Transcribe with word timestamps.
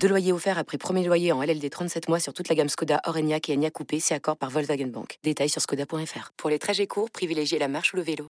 Deux 0.00 0.08
loyers 0.08 0.32
offerts 0.32 0.58
après 0.58 0.78
premier 0.78 1.04
loyer 1.04 1.32
en 1.32 1.42
LLD 1.42 1.68
37 1.68 2.08
mois 2.08 2.20
sur 2.20 2.32
toute 2.32 2.48
la 2.48 2.54
gamme 2.54 2.68
Skoda, 2.68 3.00
Orenia 3.06 3.38
et 3.48 3.54
Enya 3.54 3.70
Coupé, 3.70 3.98
c'est 3.98 4.14
accord 4.14 4.36
par 4.36 4.50
Volkswagen 4.50 4.86
Bank. 4.86 5.18
Détails 5.24 5.48
sur 5.48 5.60
skoda.fr. 5.60 6.32
Pour 6.36 6.50
les 6.50 6.58
trajets 6.58 6.86
courts, 6.86 7.10
privilégiez 7.10 7.58
la 7.58 7.66
marche 7.66 7.92
ou 7.92 7.96
le 7.96 8.02
vélo. 8.02 8.28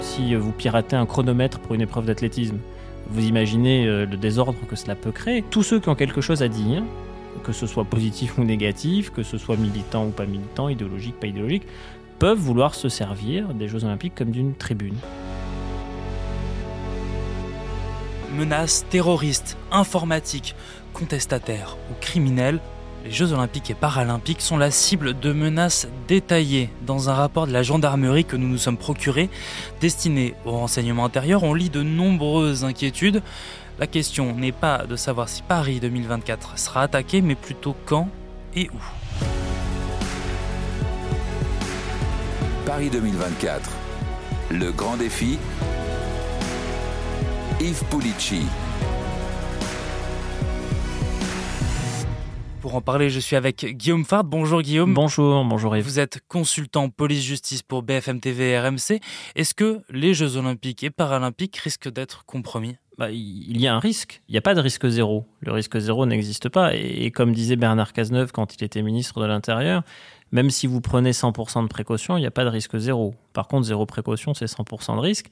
Si 0.00 0.34
vous 0.34 0.52
piratez 0.52 0.96
un 0.96 1.06
chronomètre 1.06 1.60
pour 1.60 1.74
une 1.74 1.80
épreuve 1.80 2.06
d'athlétisme, 2.06 2.58
vous 3.10 3.24
imaginez 3.24 3.86
euh, 3.86 4.06
le 4.06 4.16
désordre 4.16 4.58
que 4.66 4.76
cela 4.76 4.96
peut 4.96 5.12
créer. 5.12 5.42
Tous 5.42 5.62
ceux 5.62 5.78
qui 5.78 5.88
ont 5.88 5.94
quelque 5.94 6.20
chose 6.20 6.42
à 6.42 6.48
dire, 6.48 6.82
que 7.44 7.52
ce 7.52 7.66
soit 7.66 7.84
positif 7.84 8.38
ou 8.38 8.44
négatif, 8.44 9.10
que 9.10 9.22
ce 9.22 9.38
soit 9.38 9.56
militant 9.56 10.06
ou 10.06 10.10
pas 10.10 10.26
militant, 10.26 10.68
idéologique, 10.68 11.18
pas 11.18 11.28
idéologique, 11.28 11.64
peuvent 12.18 12.38
vouloir 12.38 12.74
se 12.74 12.88
servir 12.88 13.54
des 13.54 13.68
Jeux 13.68 13.84
Olympiques 13.84 14.14
comme 14.16 14.30
d'une 14.30 14.54
tribune. 14.54 14.96
Menaces 18.36 18.84
terroristes, 18.90 19.56
informatiques, 19.70 20.54
contestataires 20.92 21.76
ou 21.90 21.94
criminels, 22.00 22.60
les 23.04 23.12
Jeux 23.12 23.32
olympiques 23.32 23.70
et 23.70 23.74
paralympiques 23.74 24.40
sont 24.40 24.56
la 24.56 24.70
cible 24.70 25.18
de 25.18 25.32
menaces 25.32 25.88
détaillées. 26.08 26.68
Dans 26.84 27.08
un 27.08 27.14
rapport 27.14 27.46
de 27.46 27.52
la 27.52 27.62
gendarmerie 27.62 28.24
que 28.24 28.36
nous 28.36 28.48
nous 28.48 28.58
sommes 28.58 28.76
procurés, 28.76 29.30
destiné 29.80 30.34
au 30.44 30.50
renseignement 30.50 31.04
intérieur, 31.04 31.44
on 31.44 31.54
lit 31.54 31.70
de 31.70 31.82
nombreuses 31.82 32.64
inquiétudes. 32.64 33.22
La 33.78 33.86
question 33.86 34.34
n'est 34.34 34.52
pas 34.52 34.84
de 34.86 34.96
savoir 34.96 35.28
si 35.28 35.42
Paris 35.42 35.78
2024 35.80 36.58
sera 36.58 36.82
attaqué, 36.82 37.22
mais 37.22 37.36
plutôt 37.36 37.76
quand 37.86 38.08
et 38.54 38.68
où. 38.74 39.24
Paris 42.66 42.90
2024. 42.90 43.70
Le 44.50 44.72
grand 44.72 44.96
défi. 44.96 45.38
Yves 47.60 47.82
Pulici. 47.90 48.42
Pour 52.60 52.76
en 52.76 52.80
parler, 52.80 53.10
je 53.10 53.18
suis 53.18 53.34
avec 53.34 53.66
Guillaume 53.66 54.04
Fard. 54.04 54.22
Bonjour 54.22 54.62
Guillaume. 54.62 54.94
Bonjour, 54.94 55.44
bonjour 55.44 55.76
Yves. 55.76 55.84
Vous 55.84 55.98
êtes 55.98 56.20
consultant 56.28 56.88
police-justice 56.88 57.62
pour 57.62 57.82
BFM 57.82 58.20
TV 58.20 58.50
et 58.50 58.60
RMC. 58.60 59.00
Est-ce 59.34 59.54
que 59.54 59.80
les 59.90 60.14
Jeux 60.14 60.36
olympiques 60.36 60.84
et 60.84 60.90
paralympiques 60.90 61.56
risquent 61.56 61.88
d'être 61.90 62.24
compromis? 62.26 62.76
Bah, 62.98 63.10
il 63.12 63.60
y 63.60 63.68
a 63.68 63.74
un 63.74 63.78
risque. 63.78 64.22
Il 64.28 64.32
n'y 64.32 64.38
a 64.38 64.42
pas 64.42 64.54
de 64.54 64.60
risque 64.60 64.88
zéro. 64.88 65.24
Le 65.40 65.52
risque 65.52 65.78
zéro 65.78 66.04
n'existe 66.04 66.48
pas. 66.48 66.74
Et, 66.74 67.10
comme 67.12 67.32
disait 67.32 67.54
Bernard 67.54 67.92
Cazeneuve 67.92 68.32
quand 68.32 68.56
il 68.56 68.64
était 68.64 68.82
ministre 68.82 69.20
de 69.20 69.26
l'Intérieur, 69.26 69.84
même 70.32 70.50
si 70.50 70.66
vous 70.66 70.80
prenez 70.80 71.12
100% 71.12 71.62
de 71.62 71.68
précaution, 71.68 72.16
il 72.16 72.20
n'y 72.20 72.26
a 72.26 72.32
pas 72.32 72.44
de 72.44 72.50
risque 72.50 72.76
zéro. 72.76 73.14
Par 73.32 73.46
contre, 73.46 73.66
zéro 73.66 73.86
précaution, 73.86 74.34
c'est 74.34 74.46
100% 74.46 74.96
de 74.96 75.00
risque. 75.00 75.26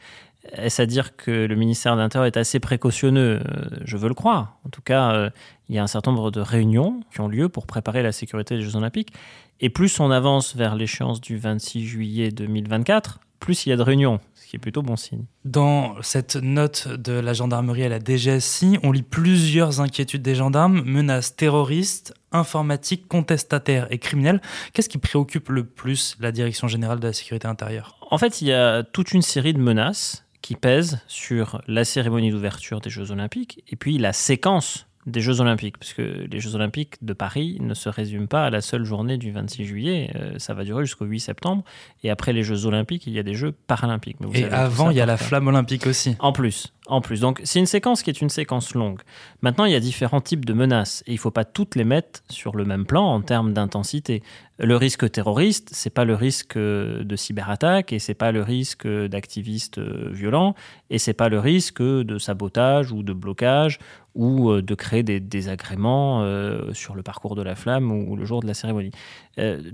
Est-ce 0.52 0.80
à 0.80 0.86
dire 0.86 1.16
que 1.16 1.32
le 1.32 1.54
ministère 1.56 1.96
de 1.96 2.00
l'Intérieur 2.00 2.26
est 2.26 2.36
assez 2.36 2.60
précautionneux? 2.60 3.40
Euh, 3.44 3.64
Je 3.84 3.96
veux 3.96 4.08
le 4.08 4.14
croire. 4.14 4.58
En 4.64 4.68
tout 4.68 4.80
cas, 4.80 5.12
euh, 5.12 5.30
il 5.68 5.74
y 5.74 5.78
a 5.78 5.82
un 5.82 5.88
certain 5.88 6.12
nombre 6.12 6.30
de 6.30 6.40
réunions 6.40 7.00
qui 7.12 7.20
ont 7.20 7.28
lieu 7.28 7.48
pour 7.48 7.66
préparer 7.66 8.02
la 8.04 8.12
sécurité 8.12 8.56
des 8.56 8.62
Jeux 8.62 8.76
Olympiques. 8.76 9.12
Et 9.60 9.70
plus 9.70 9.98
on 9.98 10.12
avance 10.12 10.54
vers 10.54 10.76
l'échéance 10.76 11.20
du 11.20 11.36
26 11.36 11.84
juillet 11.84 12.30
2024, 12.30 13.18
plus 13.40 13.66
il 13.66 13.70
y 13.70 13.72
a 13.72 13.76
de 13.76 13.82
réunions, 13.82 14.20
ce 14.46 14.50
qui 14.50 14.56
est 14.56 14.60
plutôt 14.60 14.82
bon 14.82 14.94
signe. 14.94 15.24
Dans 15.44 15.96
cette 16.02 16.36
note 16.36 16.86
de 16.86 17.14
la 17.14 17.32
gendarmerie 17.32 17.82
à 17.82 17.88
la 17.88 17.98
DGSI, 17.98 18.78
on 18.84 18.92
lit 18.92 19.02
plusieurs 19.02 19.80
inquiétudes 19.80 20.22
des 20.22 20.36
gendarmes, 20.36 20.82
menaces 20.84 21.34
terroristes, 21.34 22.14
informatiques, 22.30 23.08
contestataires 23.08 23.88
et 23.90 23.98
criminels. 23.98 24.40
Qu'est-ce 24.72 24.88
qui 24.88 24.98
préoccupe 24.98 25.48
le 25.48 25.64
plus 25.64 26.16
la 26.20 26.30
Direction 26.30 26.68
générale 26.68 27.00
de 27.00 27.08
la 27.08 27.12
sécurité 27.12 27.48
intérieure? 27.48 27.96
En 28.08 28.18
fait, 28.18 28.40
il 28.40 28.46
y 28.46 28.52
a 28.52 28.84
toute 28.84 29.10
une 29.10 29.22
série 29.22 29.52
de 29.52 29.58
menaces 29.58 30.24
qui 30.42 30.54
pèsent 30.54 31.00
sur 31.08 31.60
la 31.66 31.84
cérémonie 31.84 32.30
d'ouverture 32.30 32.80
des 32.80 32.90
Jeux 32.90 33.10
olympiques 33.10 33.64
et 33.66 33.74
puis 33.74 33.98
la 33.98 34.12
séquence 34.12 34.86
des 35.06 35.20
Jeux 35.20 35.40
Olympiques, 35.40 35.78
puisque 35.78 35.98
les 35.98 36.40
Jeux 36.40 36.54
Olympiques 36.54 36.96
de 37.02 37.12
Paris 37.12 37.58
ne 37.60 37.74
se 37.74 37.88
résument 37.88 38.26
pas 38.26 38.44
à 38.44 38.50
la 38.50 38.60
seule 38.60 38.84
journée 38.84 39.18
du 39.18 39.30
26 39.30 39.64
juillet, 39.64 40.10
euh, 40.16 40.38
ça 40.38 40.52
va 40.52 40.64
durer 40.64 40.84
jusqu'au 40.84 41.04
8 41.04 41.20
septembre, 41.20 41.64
et 42.02 42.10
après 42.10 42.32
les 42.32 42.42
Jeux 42.42 42.66
Olympiques, 42.66 43.06
il 43.06 43.12
y 43.12 43.18
a 43.18 43.22
des 43.22 43.34
Jeux 43.34 43.52
paralympiques. 43.52 44.18
et 44.34 44.44
avant, 44.44 44.90
il 44.90 44.96
y 44.96 45.00
a 45.00 45.06
la 45.06 45.16
flamme 45.16 45.46
olympique 45.46 45.86
aussi. 45.86 46.16
En 46.18 46.32
plus, 46.32 46.72
en 46.88 47.00
plus. 47.00 47.20
Donc 47.20 47.40
c'est 47.44 47.58
une 47.58 47.66
séquence 47.66 48.02
qui 48.02 48.10
est 48.10 48.20
une 48.20 48.30
séquence 48.30 48.74
longue. 48.74 49.00
Maintenant, 49.42 49.64
il 49.64 49.72
y 49.72 49.76
a 49.76 49.80
différents 49.80 50.20
types 50.20 50.44
de 50.44 50.52
menaces, 50.52 51.02
et 51.06 51.12
il 51.12 51.14
ne 51.14 51.20
faut 51.20 51.30
pas 51.30 51.44
toutes 51.44 51.74
les 51.74 51.84
mettre 51.84 52.20
sur 52.28 52.56
le 52.56 52.64
même 52.64 52.86
plan 52.86 53.04
en 53.04 53.20
termes 53.20 53.52
d'intensité. 53.52 54.22
Le 54.58 54.74
risque 54.74 55.10
terroriste, 55.10 55.68
c'est 55.72 55.90
pas 55.90 56.06
le 56.06 56.14
risque 56.14 56.56
de 56.56 57.16
cyberattaque, 57.16 57.92
et 57.92 57.98
c'est 57.98 58.14
pas 58.14 58.32
le 58.32 58.40
risque 58.40 58.88
d'activistes 58.88 59.76
euh, 59.76 60.08
violents, 60.10 60.54
et 60.88 60.98
c'est 60.98 61.12
pas 61.12 61.28
le 61.28 61.38
risque 61.38 61.82
de 61.82 62.16
sabotage 62.16 62.90
ou 62.90 63.02
de 63.02 63.12
blocage 63.12 63.78
ou 64.14 64.50
euh, 64.50 64.62
de 64.62 64.74
créer 64.74 65.02
des 65.02 65.20
désagréments 65.20 66.22
euh, 66.22 66.72
sur 66.72 66.94
le 66.94 67.02
parcours 67.02 67.34
de 67.34 67.42
la 67.42 67.54
flamme 67.54 67.92
ou, 67.92 68.16
le 68.16 68.24
jour 68.24 68.40
de 68.40 68.46
la 68.46 68.54
cérémonie. 68.54 68.92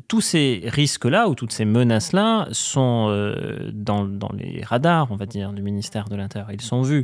Tous 0.09 0.21
ces 0.21 0.65
risques-là 0.65 1.29
ou 1.29 1.37
toutes 1.37 1.53
ces 1.53 1.65
menaces-là 1.65 2.49
sont 2.51 3.07
dans, 3.73 4.09
les 4.37 4.65
radars, 4.65 5.13
on 5.13 5.17
va 5.17 5.27
dire, 5.27 5.53
du 5.53 5.63
ministère 5.63 6.09
de 6.09 6.17
l'Intérieur. 6.17 6.51
Ils 6.51 6.61
sont 6.61 6.83
vus. 6.83 7.02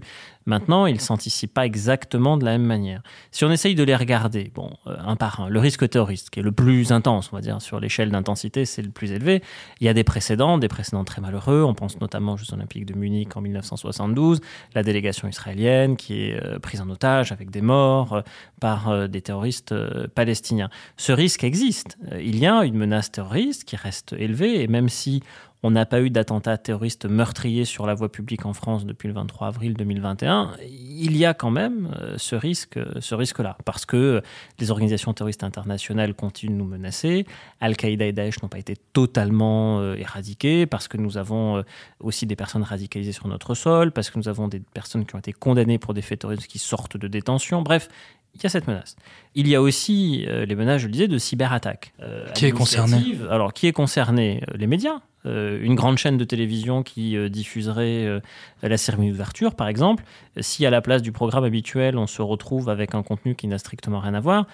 Maintenant, 0.48 0.86
ils 0.86 0.94
ne 0.94 1.00
s'anticipent 1.00 1.52
pas 1.52 1.66
exactement 1.66 2.38
de 2.38 2.44
la 2.46 2.52
même 2.52 2.64
manière. 2.64 3.02
Si 3.32 3.44
on 3.44 3.50
essaye 3.50 3.74
de 3.74 3.82
les 3.82 3.94
regarder, 3.94 4.50
bon, 4.54 4.70
euh, 4.86 4.96
un 4.98 5.14
par 5.14 5.40
un, 5.40 5.50
le 5.50 5.60
risque 5.60 5.86
terroriste, 5.90 6.30
qui 6.30 6.40
est 6.40 6.42
le 6.42 6.52
plus 6.52 6.90
intense, 6.90 7.28
on 7.32 7.36
va 7.36 7.42
dire, 7.42 7.60
sur 7.60 7.80
l'échelle 7.80 8.10
d'intensité, 8.10 8.64
c'est 8.64 8.80
le 8.80 8.88
plus 8.88 9.12
élevé. 9.12 9.42
Il 9.80 9.86
y 9.86 9.90
a 9.90 9.94
des 9.94 10.04
précédents, 10.04 10.56
des 10.56 10.68
précédents 10.68 11.04
très 11.04 11.20
malheureux. 11.20 11.62
On 11.64 11.74
pense 11.74 12.00
notamment 12.00 12.32
aux 12.32 12.36
Jeux 12.38 12.54
Olympiques 12.54 12.86
de 12.86 12.94
Munich 12.94 13.36
en 13.36 13.42
1972, 13.42 14.40
la 14.74 14.82
délégation 14.82 15.28
israélienne 15.28 15.96
qui 15.96 16.22
est 16.22 16.42
euh, 16.42 16.58
prise 16.58 16.80
en 16.80 16.88
otage 16.88 17.30
avec 17.30 17.50
des 17.50 17.60
morts 17.60 18.14
euh, 18.14 18.22
par 18.58 19.08
des 19.08 19.20
terroristes 19.20 19.74
palestiniens. 20.14 20.70
Ce 20.96 21.12
risque 21.12 21.44
existe. 21.44 21.96
Il 22.18 22.38
y 22.38 22.46
a 22.46 22.64
une 22.64 22.74
menace 22.74 23.12
terroriste 23.12 23.64
qui 23.64 23.76
reste 23.76 24.14
élevée, 24.18 24.62
et 24.62 24.66
même 24.66 24.88
si 24.88 25.22
on 25.62 25.70
n'a 25.70 25.86
pas 25.86 26.00
eu 26.00 26.10
d'attentat 26.10 26.56
terroriste 26.56 27.06
meurtrier 27.06 27.64
sur 27.64 27.86
la 27.86 27.94
voie 27.94 28.10
publique 28.10 28.46
en 28.46 28.52
France 28.52 28.86
depuis 28.86 29.08
le 29.08 29.14
23 29.14 29.48
avril 29.48 29.74
2021. 29.74 30.52
Il 30.68 31.16
y 31.16 31.24
a 31.24 31.34
quand 31.34 31.50
même 31.50 31.92
euh, 32.00 32.14
ce 32.16 32.36
risque, 32.36 32.78
ce 33.00 33.14
risque-là, 33.14 33.56
parce 33.64 33.84
que 33.84 34.22
les 34.60 34.70
organisations 34.70 35.12
terroristes 35.12 35.42
internationales 35.42 36.14
continuent 36.14 36.52
de 36.52 36.58
nous 36.58 36.64
menacer. 36.64 37.26
Al-Qaïda 37.60 38.06
et 38.06 38.12
Daesh 38.12 38.40
n'ont 38.42 38.48
pas 38.48 38.58
été 38.58 38.76
totalement 38.92 39.80
euh, 39.80 39.94
éradiqués, 39.96 40.66
parce 40.66 40.86
que 40.86 40.96
nous 40.96 41.18
avons 41.18 41.58
euh, 41.58 41.62
aussi 41.98 42.26
des 42.26 42.36
personnes 42.36 42.62
radicalisées 42.62 43.12
sur 43.12 43.26
notre 43.26 43.54
sol, 43.54 43.90
parce 43.90 44.10
que 44.10 44.18
nous 44.18 44.28
avons 44.28 44.46
des 44.46 44.60
personnes 44.60 45.04
qui 45.06 45.16
ont 45.16 45.18
été 45.18 45.32
condamnées 45.32 45.78
pour 45.78 45.92
des 45.92 46.02
faits 46.02 46.20
terroristes 46.20 46.46
qui 46.46 46.60
sortent 46.60 46.96
de 46.96 47.08
détention. 47.08 47.62
Bref, 47.62 47.88
il 48.38 48.44
y 48.44 48.46
a 48.46 48.50
cette 48.50 48.66
menace. 48.66 48.96
Il 49.34 49.48
y 49.48 49.54
a 49.54 49.62
aussi 49.62 50.26
les 50.26 50.54
menaces, 50.54 50.80
je 50.82 50.86
le 50.86 50.92
disais, 50.92 51.08
de 51.08 51.18
cyberattaque. 51.18 51.92
qui 52.34 52.46
est 52.46 52.50
concerné 52.50 53.16
Alors, 53.30 53.52
qui 53.52 53.66
est 53.66 53.72
concerné 53.72 54.42
Les 54.54 54.66
médias. 54.66 55.00
Euh, 55.26 55.58
une 55.60 55.74
grande 55.74 55.98
chaîne 55.98 56.16
de 56.16 56.24
télévision 56.24 56.82
qui 56.82 57.16
euh, 57.16 57.28
diffuserait 57.28 58.06
euh, 58.06 58.20
la 58.62 58.76
cérémonie 58.76 59.10
d'ouverture, 59.10 59.54
par 59.54 59.66
exemple, 59.66 60.04
si 60.38 60.64
à 60.64 60.70
la 60.70 60.80
place 60.80 61.02
du 61.02 61.10
programme 61.10 61.44
habituel, 61.44 61.98
on 61.98 62.06
se 62.06 62.22
retrouve 62.22 62.68
avec 62.68 62.94
un 62.94 63.02
contenu 63.02 63.34
qui 63.34 63.48
n'a 63.48 63.58
strictement 63.58 63.98
rien 64.00 64.14
à 64.14 64.20
voir, 64.20 64.46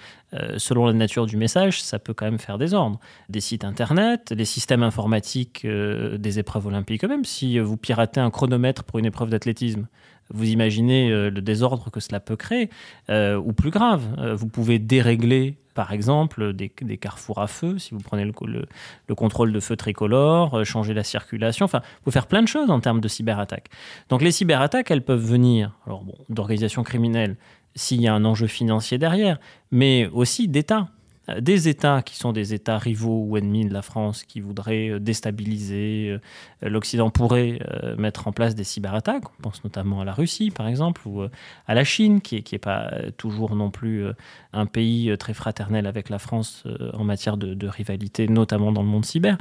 selon 0.56 0.86
la 0.86 0.92
nature 0.92 1.26
du 1.26 1.36
message, 1.36 1.80
ça 1.82 1.98
peut 1.98 2.12
quand 2.12 2.24
même 2.24 2.40
faire 2.40 2.58
des 2.58 2.74
ordres. 2.74 2.98
Des 3.28 3.40
sites 3.40 3.64
internet, 3.64 4.32
les 4.36 4.44
systèmes 4.44 4.82
informatiques 4.82 5.64
des 5.64 6.38
épreuves 6.38 6.66
olympiques 6.66 7.04
eux-mêmes, 7.04 7.24
si 7.24 7.58
vous 7.58 7.76
piratez 7.76 8.20
un 8.20 8.30
chronomètre 8.30 8.82
pour 8.82 8.98
une 8.98 9.06
épreuve 9.06 9.30
d'athlétisme, 9.30 9.86
vous 10.30 10.48
imaginez 10.48 11.10
le 11.10 11.40
désordre 11.40 11.90
que 11.90 12.00
cela 12.00 12.20
peut 12.20 12.36
créer, 12.36 12.70
ou 13.08 13.52
plus 13.52 13.70
grave, 13.70 14.02
vous 14.36 14.48
pouvez 14.48 14.78
dérégler 14.78 15.56
par 15.74 15.92
exemple, 15.92 16.52
des, 16.52 16.68
carrefours 16.96 17.40
à 17.40 17.48
feu, 17.48 17.78
si 17.78 17.94
vous 17.94 18.00
prenez 18.00 18.24
le, 18.24 19.14
contrôle 19.14 19.52
de 19.52 19.60
feu 19.60 19.76
tricolore, 19.76 20.54
euh, 20.54 20.64
changer 20.64 20.94
la 20.94 21.02
circulation, 21.02 21.64
enfin, 21.64 21.82
vous 22.04 22.12
faire 22.12 22.26
plein 22.26 22.42
de 22.42 22.48
choses 22.48 22.70
en 22.70 22.80
termes 22.80 23.00
de 23.00 23.08
cyberattaques. 23.08 23.68
Donc 24.08 24.22
les 24.22 24.30
cyberattaques, 24.30 24.90
elles 24.90 25.04
peuvent 25.04 25.24
venir 25.24 25.72
bon, 25.86 26.14
d'organisations 26.28 26.84
criminelles 26.84 27.36
s'il 27.74 28.00
y 28.00 28.06
a 28.06 28.14
un 28.14 28.24
enjeu 28.24 28.46
financier 28.46 28.98
derrière, 28.98 29.38
mais 29.72 30.08
aussi 30.12 30.46
d'États. 30.46 30.88
Euh, 31.28 31.40
des 31.40 31.68
États 31.68 32.02
qui 32.02 32.16
sont 32.16 32.32
des 32.32 32.54
États 32.54 32.78
rivaux 32.78 33.24
ou 33.26 33.36
ennemis 33.36 33.66
de 33.66 33.72
la 33.72 33.82
France, 33.82 34.24
qui 34.24 34.40
voudraient 34.40 34.90
euh, 34.90 35.00
déstabiliser. 35.00 36.18
L'Occident 36.62 37.10
pourrait 37.10 37.58
mettre 37.98 38.26
en 38.28 38.32
place 38.32 38.54
des 38.54 38.64
cyberattaques. 38.64 39.24
On 39.38 39.42
pense 39.42 39.64
notamment 39.64 40.00
à 40.00 40.04
la 40.04 40.12
Russie, 40.12 40.50
par 40.50 40.66
exemple, 40.66 41.02
ou 41.06 41.22
à 41.22 41.74
la 41.74 41.84
Chine, 41.84 42.20
qui 42.20 42.42
n'est 42.50 42.58
pas 42.58 42.90
toujours 43.16 43.54
non 43.54 43.70
plus 43.70 44.06
un 44.52 44.66
pays 44.66 45.14
très 45.18 45.34
fraternel 45.34 45.86
avec 45.86 46.08
la 46.08 46.18
France 46.18 46.64
en 46.94 47.04
matière 47.04 47.36
de, 47.36 47.66
rivalité, 47.66 48.28
notamment 48.28 48.72
dans 48.72 48.82
le 48.82 48.88
monde 48.88 49.04
cyber, 49.04 49.36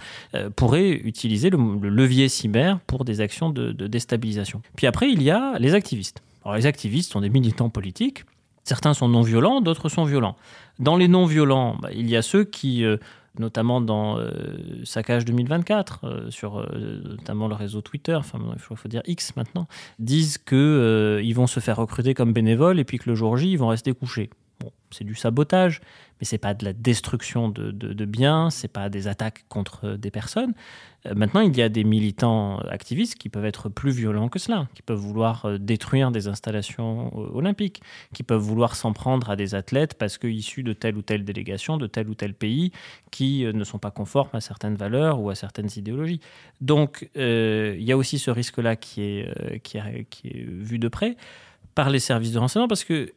pourrait 0.55 0.91
utiliser 0.91 1.49
le, 1.49 1.57
levier 1.89 2.27
cyber 2.27 2.79
pour 2.87 3.05
des 3.05 3.21
actions 3.21 3.49
de, 3.49 3.71
de 3.71 3.87
déstabilisation. 3.87 4.61
Puis 4.75 4.87
après, 4.87 5.09
il 5.09 5.23
y 5.23 5.31
a 5.31 5.57
les 5.59 5.73
activistes. 5.73 6.21
Alors, 6.43 6.55
les 6.55 6.65
activistes 6.65 7.11
sont 7.11 7.21
des 7.21 7.29
militants 7.29 7.69
politiques. 7.69 8.25
Certains 8.63 8.93
sont 8.93 9.09
non 9.09 9.21
violents, 9.21 9.61
d'autres 9.61 9.89
sont 9.89 10.05
violents. 10.05 10.35
Dans 10.79 10.95
les 10.95 11.07
non 11.07 11.25
violents, 11.25 11.77
bah, 11.81 11.89
il 11.93 12.09
y 12.09 12.15
a 12.15 12.21
ceux 12.21 12.45
qui, 12.45 12.85
euh, 12.85 12.97
notamment 13.37 13.81
dans 13.81 14.17
euh, 14.17 14.31
Saccage 14.85 15.25
2024, 15.25 15.99
euh, 16.03 16.31
sur 16.31 16.65
notamment 17.03 17.47
le 17.47 17.55
réseau 17.55 17.81
Twitter, 17.81 18.15
enfin 18.15 18.39
il 18.53 18.59
faut, 18.59 18.87
dire 18.87 19.01
X 19.05 19.35
maintenant, 19.35 19.67
disent 19.99 20.37
qu'ils 20.37 21.33
vont 21.35 21.47
se 21.47 21.59
faire 21.59 21.77
recruter 21.77 22.13
comme 22.13 22.31
bénévoles 22.31 22.79
et 22.79 22.85
puis 22.85 22.99
que 22.99 23.09
le 23.09 23.15
jour 23.15 23.37
J, 23.37 23.51
ils 23.51 23.57
vont 23.57 23.67
rester 23.67 23.93
couchés. 23.93 24.29
C'est 24.93 25.03
du 25.03 25.15
sabotage, 25.15 25.81
mais 26.19 26.25
c'est 26.25 26.37
pas 26.37 26.53
de 26.53 26.63
la 26.63 26.73
destruction 26.73 27.49
de, 27.49 27.71
de, 27.71 27.91
de 27.91 28.05
biens, 28.05 28.49
c'est 28.49 28.67
pas 28.67 28.89
des 28.89 29.07
attaques 29.07 29.45
contre 29.49 29.97
des 29.97 30.11
personnes. 30.11 30.53
Euh, 31.05 31.13
maintenant, 31.15 31.41
il 31.41 31.55
y 31.55 31.61
a 31.61 31.69
des 31.69 31.83
militants 31.83 32.59
activistes 32.59 33.15
qui 33.15 33.29
peuvent 33.29 33.45
être 33.45 33.69
plus 33.69 33.91
violents 33.91 34.29
que 34.29 34.39
cela, 34.39 34.67
qui 34.73 34.81
peuvent 34.81 34.99
vouloir 34.99 35.45
euh, 35.45 35.57
détruire 35.57 36.11
des 36.11 36.27
installations 36.27 37.11
euh, 37.15 37.37
olympiques, 37.37 37.81
qui 38.13 38.23
peuvent 38.23 38.41
vouloir 38.41 38.75
s'en 38.75 38.93
prendre 38.93 39.29
à 39.29 39.35
des 39.35 39.55
athlètes 39.55 39.95
parce 39.95 40.17
qu'issus 40.17 40.63
de 40.63 40.73
telle 40.73 40.97
ou 40.97 41.01
telle 41.01 41.25
délégation, 41.25 41.77
de 41.77 41.87
tel 41.87 42.09
ou 42.09 42.15
tel 42.15 42.33
pays, 42.33 42.71
qui 43.11 43.45
ne 43.45 43.63
sont 43.63 43.79
pas 43.79 43.91
conformes 43.91 44.29
à 44.33 44.41
certaines 44.41 44.75
valeurs 44.75 45.19
ou 45.19 45.29
à 45.29 45.35
certaines 45.35 45.69
idéologies. 45.75 46.19
Donc, 46.61 47.09
il 47.15 47.83
y 47.83 47.91
a 47.91 47.97
aussi 47.97 48.17
ce 48.17 48.31
risque-là 48.31 48.75
qui 48.75 49.01
est, 49.01 49.59
qui, 49.63 49.79
qui 50.09 50.27
est 50.27 50.45
vu 50.47 50.79
de 50.79 50.87
près 50.87 51.15
par 51.75 51.89
les 51.89 51.99
services 51.99 52.31
de 52.31 52.39
renseignement 52.39 52.67
parce 52.67 52.83
que 52.83 53.13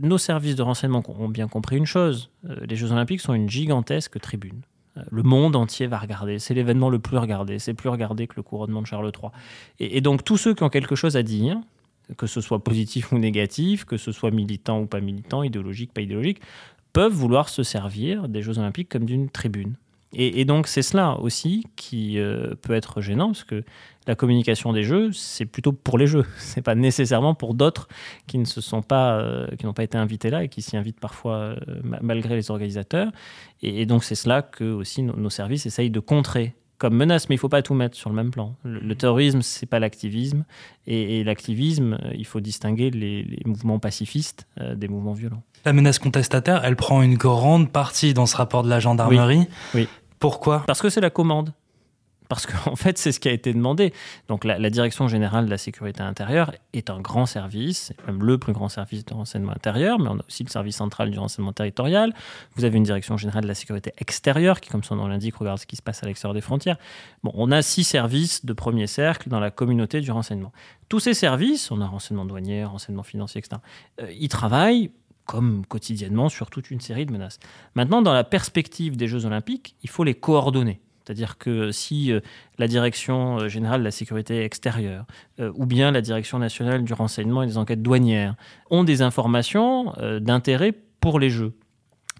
nos 0.00 0.18
services 0.18 0.56
de 0.56 0.62
renseignement 0.62 1.02
ont 1.08 1.28
bien 1.28 1.48
compris 1.48 1.76
une 1.76 1.86
chose, 1.86 2.30
les 2.42 2.76
Jeux 2.76 2.92
olympiques 2.92 3.20
sont 3.20 3.34
une 3.34 3.48
gigantesque 3.48 4.20
tribune 4.20 4.62
le 5.10 5.22
monde 5.22 5.56
entier 5.56 5.86
va 5.86 5.98
regarder. 5.98 6.38
C'est 6.38 6.54
l'événement 6.54 6.90
le 6.90 6.98
plus 6.98 7.18
regardé. 7.18 7.58
C'est 7.58 7.74
plus 7.74 7.88
regardé 7.88 8.26
que 8.26 8.34
le 8.36 8.42
couronnement 8.42 8.82
de 8.82 8.86
Charles 8.86 9.10
III. 9.10 9.30
Et, 9.80 10.00
donc 10.00 10.24
tous 10.24 10.36
ceux 10.36 10.54
qui 10.54 10.62
ont 10.62 10.68
quelque 10.68 10.94
chose 10.94 11.16
à 11.16 11.22
dire, 11.22 11.60
que 12.16 12.26
ce 12.26 12.40
soit 12.40 12.62
positif 12.62 13.12
ou 13.12 13.18
négatif, 13.18 13.84
que 13.84 13.96
ce 13.96 14.12
soit 14.12 14.30
militant 14.30 14.80
ou 14.80 14.86
pas 14.86 15.00
militant, 15.00 15.42
idéologique, 15.42 15.92
pas 15.92 16.02
idéologique, 16.02 16.40
peuvent 16.92 17.12
vouloir 17.12 17.48
se 17.48 17.62
servir 17.62 18.28
des 18.28 18.42
Jeux 18.42 18.58
olympiques 18.58 18.88
comme 18.88 19.04
d'une 19.04 19.28
tribune. 19.28 19.74
Et, 20.14 20.44
donc 20.44 20.66
c'est 20.68 20.82
cela 20.82 21.18
aussi 21.18 21.64
qui 21.76 22.18
euh, 22.18 22.54
peut 22.62 22.74
être 22.74 23.00
gênant, 23.00 23.28
parce 23.28 23.44
que 23.44 23.64
la 24.06 24.14
communication 24.14 24.72
des 24.72 24.84
jeux, 24.84 25.12
c'est 25.12 25.46
plutôt 25.46 25.72
pour 25.72 25.98
les 25.98 26.06
jeux. 26.06 26.26
C'est 26.38 26.62
pas 26.62 26.74
nécessairement 26.74 27.34
pour 27.34 27.54
d'autres 27.54 27.88
qui 28.26 28.38
ne 28.38 28.44
se 28.44 28.60
sont 28.60 28.82
pas, 28.82 29.18
euh, 29.18 29.46
qui 29.58 29.64
n'ont 29.64 29.72
pas 29.72 29.82
été 29.82 29.96
invités 29.96 30.28
là 30.28 30.44
et 30.44 30.48
qui 30.48 30.60
s'y 30.60 30.76
invitent 30.76 31.00
parfois 31.00 31.36
euh, 31.36 31.56
malgré 32.02 32.36
les 32.36 32.50
organisateurs. 32.50 33.10
Et, 33.62 33.86
donc 33.86 34.04
c'est 34.04 34.14
cela 34.14 34.42
que 34.42 34.64
aussi 34.64 35.02
nos, 35.02 35.30
services 35.30 35.64
essayent 35.64 35.90
de 35.90 36.00
contrer 36.00 36.54
comme 36.76 36.94
menace, 36.94 37.28
mais 37.28 37.36
il 37.36 37.38
faut 37.38 37.48
pas 37.48 37.62
tout 37.62 37.72
mettre 37.72 37.96
sur 37.96 38.10
le 38.10 38.16
même 38.16 38.30
plan. 38.30 38.56
Le, 38.62 38.78
terrorisme, 38.94 38.96
terrorisme, 38.96 39.42
c'est 39.42 39.66
pas 39.66 39.78
l'activisme, 39.78 40.44
et, 40.86 41.24
l'activisme, 41.24 41.98
il 42.14 42.26
faut 42.26 42.40
distinguer 42.40 42.90
les, 42.90 43.40
mouvements 43.46 43.78
pacifistes 43.78 44.46
des 44.74 44.88
mouvements 44.88 45.14
violents. 45.14 45.42
La 45.64 45.72
menace 45.72 45.98
contestataire, 45.98 46.62
elle 46.64 46.76
prend 46.76 47.00
une 47.00 47.14
grande 47.14 47.70
partie 47.70 48.12
dans 48.12 48.26
ce 48.26 48.36
rapport 48.36 48.64
de 48.64 48.68
la 48.68 48.80
gendarmerie. 48.80 49.46
oui. 49.74 49.88
Pourquoi? 50.24 50.64
Parce 50.66 50.80
que 50.80 50.88
c'est 50.88 51.02
la 51.02 51.10
commande. 51.10 51.52
Parce 52.30 52.46
qu'en 52.46 52.76
fait, 52.76 52.96
c'est 52.96 53.12
ce 53.12 53.20
qui 53.20 53.28
a 53.28 53.32
été 53.32 53.52
demandé. 53.52 53.92
Donc, 54.26 54.44
la, 54.44 54.70
Direction 54.70 55.06
générale 55.06 55.44
de 55.44 55.50
la 55.50 55.58
sécurité 55.58 56.00
intérieure 56.00 56.50
est 56.72 56.88
un 56.88 56.98
grand 56.98 57.26
service, 57.26 57.92
même 58.06 58.22
le 58.22 58.38
plus 58.38 58.54
grand 58.54 58.70
service 58.70 59.04
de 59.04 59.12
renseignement 59.12 59.52
intérieur, 59.52 59.98
mais 59.98 60.08
on 60.08 60.18
a 60.18 60.24
aussi 60.26 60.42
le 60.42 60.48
service 60.48 60.76
central 60.76 61.10
du 61.10 61.18
renseignement 61.18 61.52
territorial. 61.52 62.14
Vous 62.56 62.64
avez 62.64 62.78
une 62.78 62.84
Direction 62.84 63.18
générale 63.18 63.42
de 63.42 63.48
la 63.48 63.54
sécurité 63.54 63.92
extérieure 63.98 64.62
qui, 64.62 64.70
comme 64.70 64.82
son 64.82 64.96
nom 64.96 65.08
l'indique, 65.08 65.36
regarde 65.36 65.58
ce 65.58 65.66
qui 65.66 65.76
se 65.76 65.82
passe 65.82 66.02
à 66.02 66.06
l'extérieur 66.06 66.32
des 66.32 66.40
frontières. 66.40 66.78
Bon, 67.22 67.30
on 67.34 67.52
a 67.52 67.60
six 67.60 67.84
services 67.84 68.46
de 68.46 68.54
premier 68.54 68.86
cercle 68.86 69.28
dans 69.28 69.40
la 69.40 69.50
communauté 69.50 70.00
du 70.00 70.10
renseignement. 70.10 70.52
Tous 70.88 71.00
ces 71.00 71.12
services, 71.12 71.70
on 71.70 71.82
a 71.82 71.86
renseignement 71.86 72.24
douanier, 72.24 72.64
renseignement 72.64 73.02
financier, 73.02 73.40
etc., 73.40 73.60
euh, 74.00 74.10
ils 74.18 74.28
travaillent 74.28 74.90
comme 75.24 75.64
quotidiennement 75.66 76.28
sur 76.28 76.50
toute 76.50 76.70
une 76.70 76.80
série 76.80 77.06
de 77.06 77.12
menaces. 77.12 77.38
Maintenant, 77.74 78.02
dans 78.02 78.12
la 78.12 78.24
perspective 78.24 78.96
des 78.96 79.08
Jeux 79.08 79.24
olympiques, 79.24 79.76
il 79.82 79.90
faut 79.90 80.04
les 80.04 80.14
coordonner. 80.14 80.80
C'est-à-dire 81.04 81.36
que 81.36 81.70
si 81.70 82.12
euh, 82.12 82.20
la 82.58 82.66
Direction 82.66 83.40
euh, 83.40 83.48
générale 83.48 83.80
de 83.80 83.84
la 83.84 83.90
sécurité 83.90 84.42
extérieure 84.42 85.04
euh, 85.38 85.52
ou 85.54 85.66
bien 85.66 85.90
la 85.90 86.00
Direction 86.00 86.38
nationale 86.38 86.82
du 86.82 86.92
renseignement 86.94 87.42
et 87.42 87.46
des 87.46 87.58
enquêtes 87.58 87.82
douanières 87.82 88.36
ont 88.70 88.84
des 88.84 89.02
informations 89.02 89.92
d'intérêt 90.20 90.72
pour 91.00 91.18
les 91.18 91.30
Jeux, 91.30 91.54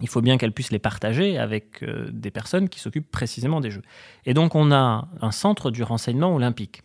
il 0.01 0.07
faut 0.07 0.21
bien 0.21 0.37
qu'elles 0.37 0.51
puissent 0.51 0.71
les 0.71 0.79
partager 0.79 1.37
avec 1.37 1.83
des 2.11 2.29
personnes 2.29 2.69
qui 2.69 2.79
s'occupent 2.79 3.09
précisément 3.09 3.61
des 3.61 3.71
Jeux. 3.71 3.81
Et 4.25 4.33
donc 4.33 4.55
on 4.55 4.71
a 4.71 5.07
un 5.21 5.31
centre 5.31 5.71
du 5.71 5.83
renseignement 5.83 6.35
olympique. 6.35 6.83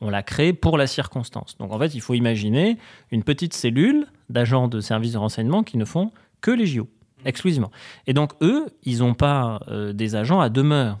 On 0.00 0.10
l'a 0.10 0.22
créé 0.22 0.52
pour 0.52 0.78
la 0.78 0.86
circonstance. 0.86 1.56
Donc 1.58 1.72
en 1.72 1.78
fait, 1.78 1.94
il 1.94 2.00
faut 2.00 2.14
imaginer 2.14 2.78
une 3.10 3.24
petite 3.24 3.54
cellule 3.54 4.06
d'agents 4.28 4.68
de 4.68 4.80
services 4.80 5.12
de 5.12 5.18
renseignement 5.18 5.62
qui 5.62 5.76
ne 5.76 5.84
font 5.84 6.12
que 6.40 6.50
les 6.50 6.66
JO, 6.66 6.88
exclusivement. 7.24 7.70
Et 8.06 8.12
donc 8.12 8.32
eux, 8.40 8.66
ils 8.84 8.98
n'ont 8.98 9.14
pas 9.14 9.60
euh, 9.68 9.92
des 9.92 10.14
agents 10.14 10.40
à 10.40 10.48
demeure. 10.48 10.98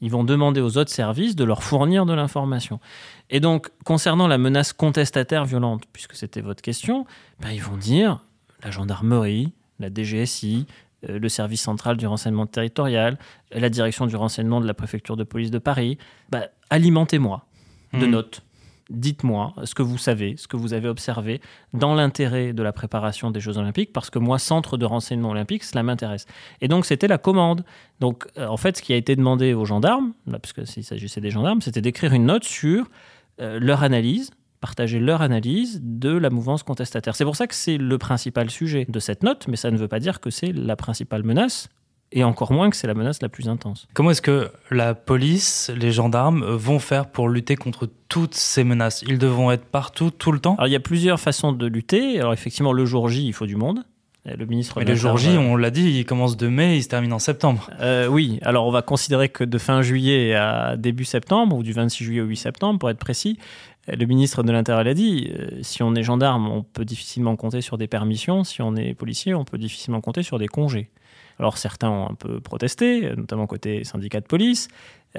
Ils 0.00 0.10
vont 0.10 0.24
demander 0.24 0.60
aux 0.60 0.76
autres 0.76 0.90
services 0.90 1.36
de 1.36 1.44
leur 1.44 1.62
fournir 1.62 2.04
de 2.04 2.12
l'information. 2.12 2.80
Et 3.30 3.40
donc, 3.40 3.70
concernant 3.84 4.26
la 4.26 4.36
menace 4.36 4.72
contestataire 4.72 5.44
violente, 5.44 5.84
puisque 5.92 6.14
c'était 6.14 6.40
votre 6.40 6.60
question, 6.60 7.06
ben, 7.40 7.50
ils 7.50 7.62
vont 7.62 7.76
dire 7.76 8.20
la 8.62 8.70
gendarmerie, 8.70 9.52
la 9.78 9.88
DGSI, 9.88 10.66
euh, 11.08 11.18
le 11.18 11.28
service 11.28 11.62
central 11.62 11.96
du 11.96 12.06
renseignement 12.06 12.46
territorial, 12.46 13.18
la 13.52 13.70
direction 13.70 14.06
du 14.06 14.16
renseignement 14.16 14.60
de 14.60 14.66
la 14.66 14.74
préfecture 14.74 15.16
de 15.16 15.24
police 15.24 15.50
de 15.50 15.58
Paris, 15.58 15.98
ben, 16.30 16.48
alimentez-moi 16.70 17.46
de 17.98 18.06
mmh. 18.06 18.10
notes 18.10 18.42
dites-moi 18.90 19.54
ce 19.64 19.74
que 19.74 19.82
vous 19.82 19.98
savez, 19.98 20.36
ce 20.36 20.48
que 20.48 20.56
vous 20.56 20.74
avez 20.74 20.88
observé 20.88 21.40
dans 21.72 21.94
l'intérêt 21.94 22.52
de 22.52 22.62
la 22.62 22.72
préparation 22.72 23.30
des 23.30 23.40
Jeux 23.40 23.58
Olympiques, 23.58 23.92
parce 23.92 24.10
que 24.10 24.18
moi, 24.18 24.38
centre 24.38 24.76
de 24.76 24.84
renseignement 24.84 25.30
olympique, 25.30 25.64
cela 25.64 25.82
m'intéresse. 25.82 26.26
Et 26.60 26.68
donc, 26.68 26.86
c'était 26.86 27.08
la 27.08 27.18
commande. 27.18 27.64
Donc, 28.00 28.26
euh, 28.38 28.46
en 28.46 28.56
fait, 28.56 28.76
ce 28.76 28.82
qui 28.82 28.92
a 28.92 28.96
été 28.96 29.16
demandé 29.16 29.54
aux 29.54 29.64
gendarmes, 29.64 30.12
parce 30.30 30.52
qu'il 30.52 30.84
s'agissait 30.84 31.20
des 31.20 31.30
gendarmes, 31.30 31.60
c'était 31.60 31.80
d'écrire 31.80 32.12
une 32.12 32.26
note 32.26 32.44
sur 32.44 32.88
euh, 33.40 33.58
leur 33.60 33.82
analyse, 33.82 34.30
partager 34.60 34.98
leur 34.98 35.22
analyse 35.22 35.80
de 35.82 36.10
la 36.10 36.30
mouvance 36.30 36.62
contestataire. 36.62 37.16
C'est 37.16 37.24
pour 37.24 37.36
ça 37.36 37.46
que 37.46 37.54
c'est 37.54 37.76
le 37.76 37.98
principal 37.98 38.50
sujet 38.50 38.86
de 38.88 38.98
cette 38.98 39.22
note, 39.22 39.46
mais 39.48 39.56
ça 39.56 39.70
ne 39.70 39.76
veut 39.76 39.88
pas 39.88 40.00
dire 40.00 40.20
que 40.20 40.30
c'est 40.30 40.52
la 40.52 40.76
principale 40.76 41.22
menace 41.22 41.68
et 42.14 42.24
encore 42.24 42.52
moins 42.52 42.70
que 42.70 42.76
c'est 42.76 42.86
la 42.86 42.94
menace 42.94 43.20
la 43.20 43.28
plus 43.28 43.48
intense. 43.48 43.88
Comment 43.92 44.12
est-ce 44.12 44.22
que 44.22 44.50
la 44.70 44.94
police, 44.94 45.70
les 45.76 45.90
gendarmes 45.90 46.44
vont 46.44 46.78
faire 46.78 47.06
pour 47.06 47.28
lutter 47.28 47.56
contre 47.56 47.90
toutes 48.08 48.34
ces 48.34 48.64
menaces? 48.64 49.04
Ils 49.06 49.18
devront 49.18 49.50
être 49.50 49.66
partout, 49.66 50.10
tout 50.10 50.32
le 50.32 50.38
temps? 50.38 50.54
Alors 50.54 50.68
il 50.68 50.72
y 50.72 50.76
a 50.76 50.80
plusieurs 50.80 51.20
façons 51.20 51.52
de 51.52 51.66
lutter. 51.66 52.20
Alors 52.20 52.32
effectivement, 52.32 52.72
le 52.72 52.86
jour 52.86 53.08
J, 53.08 53.26
il 53.26 53.32
faut 53.32 53.46
du 53.46 53.56
monde. 53.56 53.80
Le 54.24 54.46
ministre 54.46 54.78
Mais 54.78 54.86
le 54.86 54.94
jour 54.94 55.18
J, 55.18 55.36
on 55.36 55.54
l'a 55.54 55.70
dit, 55.70 55.98
il 55.98 56.06
commence 56.06 56.38
de 56.38 56.48
mai, 56.48 56.78
il 56.78 56.82
se 56.82 56.88
termine 56.88 57.12
en 57.12 57.18
septembre. 57.18 57.68
Euh, 57.80 58.06
oui, 58.06 58.38
alors 58.40 58.66
on 58.66 58.70
va 58.70 58.80
considérer 58.80 59.28
que 59.28 59.44
de 59.44 59.58
fin 59.58 59.82
juillet 59.82 60.34
à 60.34 60.78
début 60.78 61.04
septembre, 61.04 61.54
ou 61.56 61.62
du 61.62 61.74
26 61.74 62.04
juillet 62.04 62.20
au 62.22 62.26
8 62.26 62.36
septembre, 62.36 62.78
pour 62.78 62.88
être 62.88 62.98
précis, 62.98 63.38
le 63.86 64.06
ministre 64.06 64.42
de 64.42 64.50
l'Intérieur 64.50 64.82
l'a 64.82 64.94
dit, 64.94 65.30
euh, 65.30 65.58
si 65.60 65.82
on 65.82 65.94
est 65.94 66.02
gendarme, 66.02 66.48
on 66.48 66.62
peut 66.62 66.86
difficilement 66.86 67.36
compter 67.36 67.60
sur 67.60 67.76
des 67.76 67.86
permissions. 67.86 68.44
Si 68.44 68.62
on 68.62 68.76
est 68.76 68.94
policier, 68.94 69.34
on 69.34 69.44
peut 69.44 69.58
difficilement 69.58 70.00
compter 70.00 70.22
sur 70.22 70.38
des 70.38 70.48
congés. 70.48 70.88
Alors 71.38 71.58
certains 71.58 71.90
ont 71.90 72.10
un 72.10 72.14
peu 72.14 72.40
protesté, 72.40 73.12
notamment 73.16 73.46
côté 73.46 73.84
syndicat 73.84 74.20
de 74.20 74.26
police, 74.26 74.68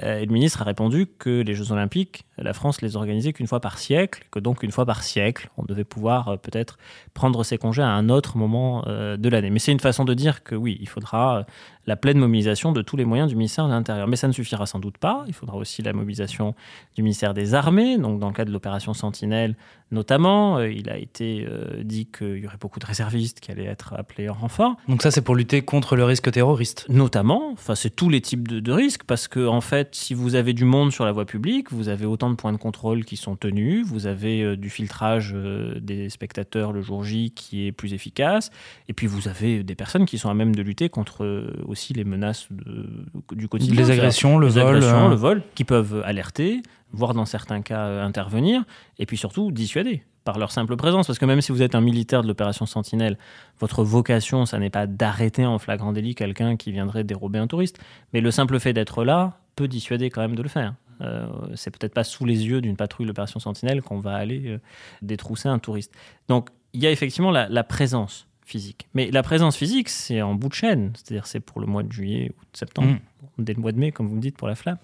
euh, 0.03 0.19
et 0.19 0.25
le 0.25 0.31
ministre 0.31 0.61
a 0.61 0.65
répondu 0.65 1.07
que 1.07 1.41
les 1.41 1.53
Jeux 1.53 1.71
Olympiques, 1.71 2.25
la 2.37 2.53
France 2.53 2.81
les 2.81 2.95
organisait 2.95 3.31
qu'une 3.31 3.47
fois 3.47 3.61
par 3.61 3.77
siècle, 3.77 4.25
que 4.29 4.39
donc 4.39 4.63
une 4.63 4.71
fois 4.71 4.85
par 4.85 5.03
siècle, 5.03 5.49
on 5.57 5.63
devait 5.63 5.85
pouvoir 5.85 6.27
euh, 6.27 6.37
peut-être 6.37 6.77
prendre 7.13 7.43
ses 7.43 7.57
congés 7.57 7.81
à 7.81 7.89
un 7.89 8.09
autre 8.09 8.37
moment 8.37 8.83
euh, 8.87 9.15
de 9.15 9.29
l'année. 9.29 9.49
Mais 9.49 9.59
c'est 9.59 9.71
une 9.71 9.79
façon 9.79 10.03
de 10.03 10.13
dire 10.13 10.43
que 10.43 10.55
oui, 10.55 10.77
il 10.81 10.89
faudra 10.89 11.45
la 11.87 11.95
pleine 11.95 12.17
mobilisation 12.17 12.71
de 12.71 12.81
tous 12.81 12.97
les 12.97 13.05
moyens 13.05 13.29
du 13.29 13.35
ministère 13.35 13.65
de 13.65 13.71
l'Intérieur. 13.71 14.07
Mais 14.07 14.15
ça 14.15 14.27
ne 14.27 14.33
suffira 14.33 14.65
sans 14.65 14.79
doute 14.79 14.97
pas. 14.97 15.23
Il 15.27 15.33
faudra 15.33 15.57
aussi 15.57 15.81
la 15.81 15.93
mobilisation 15.93 16.55
du 16.95 17.03
ministère 17.03 17.33
des 17.33 17.53
Armées. 17.53 17.97
Donc 17.97 18.19
dans 18.19 18.27
le 18.27 18.33
cadre 18.33 18.49
de 18.49 18.53
l'opération 18.53 18.93
Sentinelle, 18.93 19.55
notamment, 19.91 20.59
il 20.61 20.89
a 20.89 20.97
été 20.97 21.47
dit 21.83 22.07
qu'il 22.07 22.37
y 22.37 22.47
aurait 22.47 22.57
beaucoup 22.59 22.79
de 22.79 22.85
réservistes 22.85 23.39
qui 23.39 23.51
allaient 23.51 23.65
être 23.65 23.93
appelés 23.93 24.29
en 24.29 24.33
renfort. 24.33 24.75
Donc 24.87 25.01
ça, 25.01 25.11
c'est 25.11 25.21
pour 25.21 25.35
lutter 25.35 25.61
contre 25.61 25.95
le 25.95 26.03
risque 26.03 26.31
terroriste 26.31 26.85
Notamment. 26.89 27.51
Enfin, 27.51 27.75
c'est 27.75 27.95
tous 27.95 28.09
les 28.09 28.21
types 28.21 28.47
de, 28.47 28.59
de 28.59 28.71
risques 28.71 29.03
parce 29.03 29.27
que 29.27 29.45
en 29.45 29.61
fait 29.61 29.95
si 29.95 30.13
vous 30.13 30.35
avez 30.35 30.53
du 30.53 30.65
monde 30.65 30.91
sur 30.91 31.05
la 31.05 31.11
voie 31.11 31.25
publique, 31.25 31.71
vous 31.71 31.89
avez 31.89 32.05
autant 32.05 32.29
de 32.29 32.35
points 32.35 32.51
de 32.51 32.57
contrôle 32.57 33.05
qui 33.05 33.17
sont 33.17 33.35
tenus, 33.35 33.85
vous 33.85 34.07
avez 34.07 34.41
euh, 34.41 34.57
du 34.57 34.69
filtrage 34.69 35.33
euh, 35.33 35.79
des 35.79 36.09
spectateurs 36.09 36.71
le 36.71 36.81
jour 36.81 37.03
J 37.03 37.31
qui 37.31 37.67
est 37.67 37.71
plus 37.71 37.93
efficace, 37.93 38.51
et 38.87 38.93
puis 38.93 39.07
vous 39.07 39.27
avez 39.27 39.63
des 39.63 39.75
personnes 39.75 40.05
qui 40.05 40.17
sont 40.17 40.29
à 40.29 40.33
même 40.33 40.55
de 40.55 40.61
lutter 40.61 40.89
contre 40.89 41.23
euh, 41.23 41.53
aussi 41.75 41.93
les 41.93 42.03
menaces 42.05 42.47
de- 42.51 43.05
du 43.35 43.47
quotidien. 43.47 43.75
Les 43.75 43.91
agressions, 43.91 44.37
le 44.37 44.47
Les 44.47 44.53
vol. 44.53 44.75
agressions, 44.77 45.05
euh, 45.07 45.09
le 45.09 45.15
vol, 45.15 45.43
qui 45.55 45.63
peuvent 45.65 46.01
alerter, 46.05 46.61
voire 46.91 47.13
dans 47.13 47.25
certains 47.25 47.61
cas 47.61 47.85
euh, 47.87 48.03
intervenir, 48.05 48.63
et 48.97 49.05
puis 49.05 49.17
surtout 49.17 49.51
dissuader 49.51 50.03
par 50.23 50.39
leur 50.39 50.51
simple 50.51 50.75
présence. 50.77 51.05
Parce 51.07 51.19
que 51.19 51.25
même 51.25 51.41
si 51.41 51.51
vous 51.51 51.61
êtes 51.61 51.75
un 51.75 51.81
militaire 51.81 52.23
de 52.23 52.27
l'opération 52.27 52.65
Sentinelle, 52.65 53.17
votre 53.59 53.83
vocation, 53.83 54.45
ça 54.45 54.57
n'est 54.57 54.69
pas 54.71 54.87
d'arrêter 54.87 55.45
en 55.45 55.59
flagrant 55.59 55.91
délit 55.93 56.15
quelqu'un 56.15 56.55
qui 56.55 56.71
viendrait 56.71 57.03
dérober 57.03 57.39
un 57.39 57.47
touriste, 57.47 57.77
mais 58.13 58.21
le 58.21 58.31
simple 58.31 58.57
fait 58.59 58.73
d'être 58.73 59.03
là 59.03 59.37
peut 59.55 59.67
dissuader 59.67 60.09
quand 60.09 60.21
même 60.21 60.35
de 60.35 60.41
le 60.43 60.49
faire. 60.49 60.73
Euh, 61.01 61.27
c'est 61.55 61.71
peut-être 61.77 61.93
pas 61.93 62.05
sous 62.05 62.25
les 62.25 62.47
yeux 62.47 62.61
d'une 62.61 62.77
patrouille 62.77 63.05
de 63.05 63.09
l'opération 63.09 63.39
Sentinelle 63.39 63.81
qu'on 63.81 63.99
va 63.99 64.15
aller 64.15 64.43
euh, 64.47 64.57
détrousser 65.01 65.49
un 65.49 65.59
touriste. 65.59 65.91
Donc 66.29 66.49
il 66.73 66.81
y 66.81 66.87
a 66.87 66.91
effectivement 66.91 67.31
la, 67.31 67.47
la 67.49 67.63
présence 67.65 68.27
physique. 68.45 68.87
Mais 68.93 69.11
la 69.11 69.23
présence 69.23 69.57
physique, 69.57 69.89
c'est 69.89 70.21
en 70.21 70.35
bout 70.35 70.49
de 70.49 70.53
chaîne. 70.53 70.93
C'est-à-dire 70.95 71.25
c'est 71.27 71.39
pour 71.39 71.59
le 71.59 71.67
mois 71.67 71.83
de 71.83 71.91
juillet 71.91 72.31
ou 72.37 72.41
de 72.53 72.57
septembre, 72.57 72.93
Mm. 72.93 73.43
dès 73.43 73.53
le 73.53 73.61
mois 73.61 73.71
de 73.71 73.79
mai, 73.79 73.91
comme 73.91 74.07
vous 74.07 74.15
me 74.15 74.21
dites, 74.21 74.37
pour 74.37 74.47
la 74.47 74.55
flamme. 74.55 74.77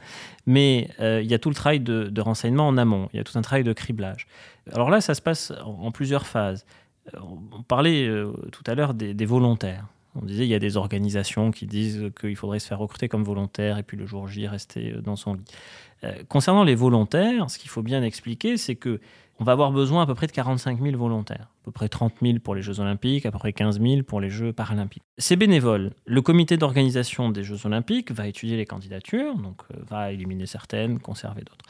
Mais 0.46 0.90
euh, 1.00 1.22
il 1.24 1.30
y 1.30 1.34
a 1.34 1.40
tout 1.40 1.50
le 1.50 1.56
travail 1.56 1.80
de, 1.80 2.06
de 2.06 2.22
renseignement 2.22 2.68
en 2.68 2.78
amont. 2.78 3.08
Il 3.14 3.18
y 3.18 3.20
a 3.20 3.24
tout 3.24 3.38
un 3.38 3.42
travail 3.42 3.64
de 3.64 3.74
criblage. 3.74 4.28
Alors 4.74 4.90
là, 4.90 5.00
ça 5.00 5.14
se 5.14 5.22
passe 5.22 5.52
en, 5.64 5.86
en 5.86 5.92
plusieurs 5.92 6.26
phases. 6.26 6.66
Euh, 7.14 7.20
On 7.54 7.62
parlait 7.64 8.08
euh, 8.08 8.32
tout 8.52 8.64
à 8.68 8.76
l'heure 8.76 8.94
des, 8.94 9.14
des 9.14 9.26
volontaires. 9.26 9.86
On 10.16 10.26
disait 10.26 10.44
il 10.46 10.50
y 10.50 10.56
a 10.56 10.60
des 10.60 10.76
organisations 10.76 11.52
qui 11.52 11.68
disent 11.68 12.12
qu'il 12.20 12.36
faudrait 12.36 12.60
se 12.60 12.68
faire 12.68 12.80
recruter 12.80 13.08
comme 13.08 13.24
volontaire 13.24 13.78
et 13.78 13.84
puis 13.84 13.96
le 13.96 14.06
jour 14.06 14.28
J 14.28 14.46
rester 14.48 14.96
dans 15.02 15.16
son 15.16 15.36
lit. 15.36 15.44
Euh, 16.04 16.12
concernant 16.28 16.66
les 16.66 16.76
volontaires, 16.76 17.50
ce 17.50 17.58
qu'il 17.58 17.70
faut 17.70 17.84
bien 17.84 18.04
expliquer, 18.04 18.58
c'est 18.58 18.76
que 18.76 19.00
on 19.40 19.44
va 19.44 19.54
avoir 19.54 19.72
besoin 19.72 20.04
à 20.04 20.06
peu 20.06 20.14
près 20.14 20.28
de 20.28 20.32
45 20.32 20.82
000 20.82 20.98
volontaires, 20.98 21.48
à 21.62 21.66
peu 21.66 21.72
près 21.72 21.90
30 21.90 22.14
000 22.22 22.40
pour 22.40 22.56
les 22.56 22.62
Jeux 22.62 22.80
Olympiques, 22.80 23.26
à 23.26 23.32
peu 23.32 23.40
près 23.40 23.54
15 23.54 23.82
000 23.82 24.04
pour 24.04 24.22
les 24.22 24.30
Jeux 24.30 24.54
Paralympiques. 24.54 25.04
C'est 25.18 25.36
bénévole. 25.36 25.92
Le 26.06 26.22
comité 26.22 26.58
d'organisation 26.58 27.30
des 27.30 27.44
Jeux 27.44 27.66
Olympiques 27.66 28.12
va 28.12 28.28
étudier 28.28 28.58
les 28.58 28.66
candidatures, 28.66 29.36
donc 29.36 29.62
euh, 29.74 29.78
va 29.90 30.12
éliminer 30.12 30.46
certaines, 30.46 31.00
conserver 31.00 31.42
d'autres. 31.42 31.66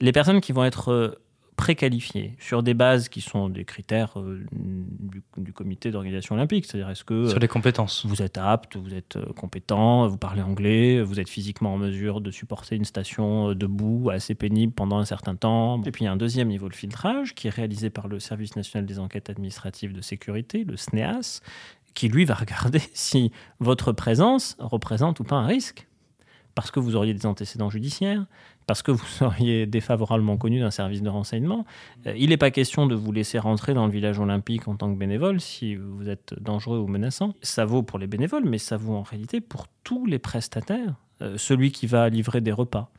Les 0.00 0.12
personnes 0.12 0.40
qui 0.40 0.52
vont 0.52 0.64
être 0.64 1.18
préqualifiées 1.56 2.36
sur 2.38 2.62
des 2.62 2.74
bases 2.74 3.08
qui 3.08 3.22
sont 3.22 3.48
des 3.48 3.64
critères 3.64 4.18
euh, 4.20 4.44
du, 4.52 5.22
du 5.38 5.52
comité 5.52 5.90
d'organisation 5.90 6.34
olympique, 6.34 6.66
c'est-à-dire 6.66 6.90
est-ce 6.90 7.04
que 7.04 7.28
Sur 7.28 7.38
les 7.38 7.48
compétences. 7.48 8.04
vous 8.04 8.22
êtes 8.22 8.36
apte, 8.36 8.76
vous 8.76 8.94
êtes 8.94 9.16
euh, 9.16 9.32
compétent, 9.32 10.06
vous 10.06 10.18
parlez 10.18 10.42
anglais, 10.42 11.02
vous 11.02 11.18
êtes 11.18 11.30
physiquement 11.30 11.74
en 11.74 11.78
mesure 11.78 12.20
de 12.20 12.30
supporter 12.30 12.76
une 12.76 12.84
station 12.84 13.50
euh, 13.50 13.54
debout 13.54 14.10
assez 14.10 14.34
pénible 14.34 14.72
pendant 14.72 14.98
un 14.98 15.06
certain 15.06 15.34
temps. 15.34 15.82
Et 15.84 15.90
puis 15.90 16.04
il 16.04 16.06
y 16.06 16.08
a 16.08 16.12
un 16.12 16.16
deuxième 16.16 16.48
niveau 16.48 16.68
de 16.68 16.74
filtrage 16.74 17.34
qui 17.34 17.48
est 17.48 17.50
réalisé 17.50 17.88
par 17.88 18.06
le 18.06 18.20
Service 18.20 18.54
national 18.54 18.84
des 18.84 18.98
enquêtes 18.98 19.30
administratives 19.30 19.94
de 19.94 20.02
sécurité, 20.02 20.64
le 20.64 20.76
SNEAS, 20.76 21.40
qui 21.94 22.08
lui 22.08 22.26
va 22.26 22.34
regarder 22.34 22.82
si 22.92 23.32
votre 23.60 23.92
présence 23.92 24.56
représente 24.60 25.20
ou 25.20 25.24
pas 25.24 25.36
un 25.36 25.46
risque. 25.46 25.88
Parce 26.54 26.70
que 26.70 26.80
vous 26.80 26.96
auriez 26.96 27.12
des 27.12 27.26
antécédents 27.26 27.68
judiciaires, 27.68 28.24
parce 28.66 28.82
que 28.82 28.90
vous 28.90 29.04
seriez 29.06 29.66
défavorablement 29.66 30.36
connu 30.36 30.60
d'un 30.60 30.70
service 30.70 31.02
de 31.02 31.08
renseignement. 31.08 31.64
Euh, 32.06 32.14
il 32.16 32.30
n'est 32.30 32.36
pas 32.36 32.50
question 32.50 32.86
de 32.86 32.94
vous 32.94 33.12
laisser 33.12 33.38
rentrer 33.38 33.74
dans 33.74 33.86
le 33.86 33.92
village 33.92 34.18
olympique 34.18 34.68
en 34.68 34.76
tant 34.76 34.92
que 34.92 34.98
bénévole 34.98 35.40
si 35.40 35.76
vous 35.76 36.08
êtes 36.08 36.34
dangereux 36.40 36.78
ou 36.78 36.86
menaçant. 36.86 37.34
Ça 37.42 37.64
vaut 37.64 37.82
pour 37.82 37.98
les 37.98 38.06
bénévoles, 38.06 38.44
mais 38.44 38.58
ça 38.58 38.76
vaut 38.76 38.94
en 38.94 39.02
réalité 39.02 39.40
pour 39.40 39.66
tous 39.84 40.06
les 40.06 40.18
prestataires. 40.18 40.94
Euh, 41.22 41.38
celui 41.38 41.72
qui 41.72 41.86
va 41.86 42.08
livrer 42.10 42.42
des 42.42 42.52
repas, 42.52 42.90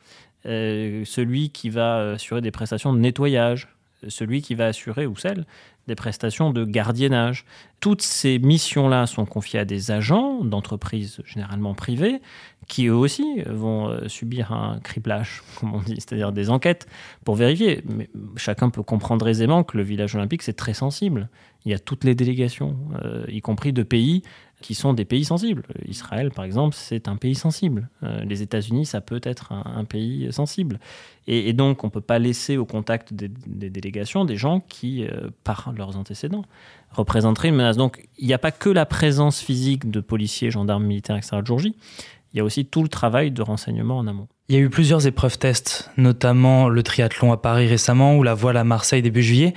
euh, 0.48 1.06
celui 1.06 1.52
qui 1.52 1.70
va 1.70 2.12
assurer 2.12 2.42
des 2.42 2.52
prestations 2.52 2.94
de 2.94 3.00
nettoyage, 3.00 3.68
celui 4.08 4.42
qui 4.42 4.56
va 4.56 4.68
assurer, 4.68 5.06
ou 5.06 5.16
celle, 5.16 5.46
des 5.88 5.96
prestations 5.96 6.52
de 6.52 6.66
gardiennage. 6.66 7.46
Toutes 7.80 8.02
ces 8.02 8.40
missions-là 8.40 9.06
sont 9.08 9.26
confiées 9.26 9.60
à 9.60 9.66
des 9.66 9.92
agents 9.92 10.44
d'entreprises 10.44 11.22
généralement 11.26 11.74
privées 11.74 12.22
qui 12.68 12.88
eux 12.88 12.96
aussi 12.96 13.42
vont 13.46 13.88
euh, 13.88 14.08
subir 14.08 14.52
un 14.52 14.80
criblage, 14.80 15.42
comme 15.60 15.74
on 15.74 15.80
dit, 15.80 15.96
c'est-à-dire 15.96 16.32
des 16.32 16.50
enquêtes 16.50 16.88
pour 17.24 17.36
vérifier. 17.36 17.82
Mais 17.86 18.10
chacun 18.36 18.70
peut 18.70 18.84
comprendre 18.84 19.28
aisément 19.28 19.64
que 19.64 19.78
le 19.78 19.84
village 19.84 20.16
olympique, 20.16 20.44
c'est 20.44 20.54
très 20.54 20.74
sensible. 20.74 21.30
Il 21.66 21.72
y 21.72 21.74
a 21.74 21.80
toutes 21.80 22.04
les 22.04 22.16
délégations, 22.16 22.78
euh, 23.04 23.26
y 23.30 23.42
compris 23.42 23.74
de 23.74 23.84
pays 23.84 24.22
qui 24.62 24.74
sont 24.74 24.94
des 24.94 25.06
pays 25.06 25.24
sensibles. 25.24 25.64
Israël, 25.88 26.32
par 26.32 26.44
exemple, 26.44 26.76
c'est 26.78 27.08
un 27.08 27.16
pays 27.16 27.36
sensible. 27.36 27.90
Euh, 28.04 28.24
les 28.24 28.42
États-Unis, 28.42 28.86
ça 28.86 29.02
peut 29.02 29.22
être 29.24 29.52
un, 29.52 29.86
pays 29.86 30.32
sensible. 30.32 30.80
Et, 31.28 31.54
donc, 31.54 31.84
on 31.84 31.88
ne 31.88 31.92
peut 31.92 32.02
pas 32.02 32.20
laisser 32.20 32.58
au 32.58 32.66
contact 32.66 33.14
des, 33.14 33.28
des 33.28 33.70
délégations 33.70 34.26
des 34.26 34.36
gens 34.36 34.62
qui, 34.62 35.06
euh, 35.06 35.30
par 35.44 35.74
leurs 35.78 35.98
antécédents, 35.98 36.44
représenteraient 36.92 37.50
une 37.50 37.56
menace. 37.56 37.78
Donc, 37.78 38.08
il 38.18 38.28
n'y 38.28 38.34
a 38.34 38.40
pas 38.40 38.52
que 38.52 38.70
la 38.70 38.86
présence 38.86 39.42
physique 39.42 39.92
de 39.92 40.00
policiers, 40.00 40.50
gendarmes, 40.50 40.86
militaires, 40.86 41.18
etc. 41.18 41.38
le 41.40 41.46
jour 41.46 41.60
J. 41.60 41.76
Il 42.34 42.38
y 42.38 42.40
a 42.40 42.44
aussi 42.44 42.66
tout 42.66 42.84
le 42.84 42.90
travail 42.90 43.32
de 43.32 43.42
renseignement 43.42 43.98
en 43.98 44.08
amont. 44.08 44.28
Il 44.50 44.56
y 44.56 44.60
a 44.60 44.62
eu 44.62 44.70
plusieurs 44.70 45.08
épreuves 45.08 45.38
tests, 45.38 45.92
notamment 45.98 46.70
le 46.70 46.82
triathlon 46.84 47.32
à 47.32 47.38
Paris 47.38 47.68
récemment 47.68 48.16
ou 48.16 48.24
la 48.24 48.34
voile 48.34 48.58
à 48.58 48.64
Marseille 48.64 49.02
début 49.02 49.24
juillet. 49.24 49.54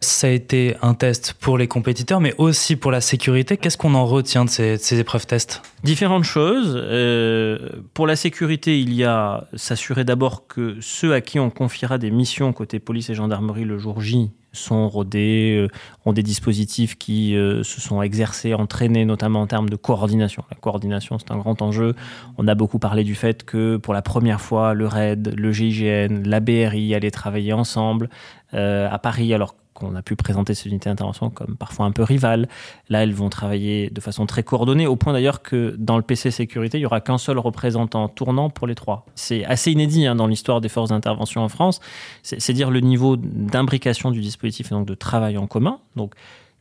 Ça 0.00 0.26
a 0.26 0.30
été 0.30 0.76
un 0.82 0.92
test 0.94 1.34
pour 1.40 1.56
les 1.56 1.68
compétiteurs, 1.68 2.20
mais 2.20 2.34
aussi 2.36 2.76
pour 2.76 2.90
la 2.90 3.00
sécurité. 3.00 3.56
Qu'est-ce 3.56 3.78
qu'on 3.78 3.94
en 3.94 4.04
retient 4.04 4.44
de 4.44 4.50
ces, 4.50 5.00
épreuves 5.00 5.26
tests? 5.26 5.62
Différentes 5.84 6.24
choses. 6.24 6.74
Euh, 6.76 7.70
pour 7.94 8.06
la 8.06 8.14
sécurité, 8.14 8.78
il 8.78 8.92
y 8.92 9.04
a 9.04 9.46
s'assurer 9.54 10.04
d'abord 10.04 10.46
que 10.46 10.76
ceux 10.80 11.14
à 11.14 11.22
qui 11.22 11.38
on 11.38 11.48
confiera 11.48 11.96
des 11.96 12.10
missions 12.10 12.52
côté 12.52 12.78
police 12.78 13.08
et 13.08 13.14
gendarmerie 13.14 13.64
le 13.64 13.78
jour 13.78 14.00
J 14.00 14.30
sont 14.52 14.88
rodés, 14.88 15.56
euh, 15.58 15.68
ont 16.06 16.14
des 16.14 16.22
dispositifs 16.22 16.96
qui 16.96 17.36
euh, 17.36 17.62
se 17.62 17.80
sont 17.80 18.00
exercés, 18.00 18.54
entraînés, 18.54 19.04
notamment 19.04 19.42
en 19.42 19.46
termes 19.46 19.68
de 19.68 19.76
coordination. 19.76 20.44
La 20.50 20.56
coordination, 20.56 21.18
c'est 21.18 21.30
un 21.30 21.36
grand 21.36 21.60
enjeu. 21.62 21.94
On 22.38 22.48
a 22.48 22.54
beaucoup 22.54 22.78
parlé 22.78 23.04
du 23.04 23.14
fait 23.14 23.44
que 23.44 23.76
pour 23.76 23.92
la 23.92 24.02
première 24.02 24.40
fois, 24.40 24.72
le 24.72 24.86
RAID, 24.86 25.34
le 25.36 25.52
GIGN, 25.52 26.22
la 26.24 26.40
BRI 26.40 26.94
allaient 26.94 27.10
travailler 27.10 27.52
ensemble 27.52 28.08
à 28.52 28.98
Paris, 28.98 29.34
alors 29.34 29.54
qu'on 29.76 29.94
a 29.94 30.02
pu 30.02 30.16
présenter 30.16 30.54
ces 30.54 30.68
unités 30.68 30.88
d'intervention 30.88 31.30
comme 31.30 31.56
parfois 31.56 31.86
un 31.86 31.92
peu 31.92 32.02
rivales. 32.02 32.48
Là, 32.88 33.02
elles 33.02 33.12
vont 33.12 33.28
travailler 33.28 33.90
de 33.90 34.00
façon 34.00 34.26
très 34.26 34.42
coordonnée, 34.42 34.86
au 34.86 34.96
point 34.96 35.12
d'ailleurs 35.12 35.42
que 35.42 35.76
dans 35.78 35.96
le 35.96 36.02
PC 36.02 36.30
sécurité, 36.30 36.78
il 36.78 36.80
n'y 36.80 36.86
aura 36.86 37.00
qu'un 37.00 37.18
seul 37.18 37.38
représentant 37.38 38.08
tournant 38.08 38.50
pour 38.50 38.66
les 38.66 38.74
trois. 38.74 39.06
C'est 39.14 39.44
assez 39.44 39.70
inédit 39.70 40.06
hein, 40.06 40.16
dans 40.16 40.26
l'histoire 40.26 40.60
des 40.60 40.68
forces 40.68 40.90
d'intervention 40.90 41.42
en 41.42 41.48
France. 41.48 41.80
C'est 42.22 42.52
dire 42.52 42.70
le 42.70 42.80
niveau 42.80 43.16
d'imbrication 43.16 44.10
du 44.10 44.20
dispositif 44.20 44.72
et 44.72 44.74
donc 44.74 44.86
de 44.86 44.94
travail 44.94 45.38
en 45.38 45.46
commun. 45.46 45.78
Donc, 45.94 46.14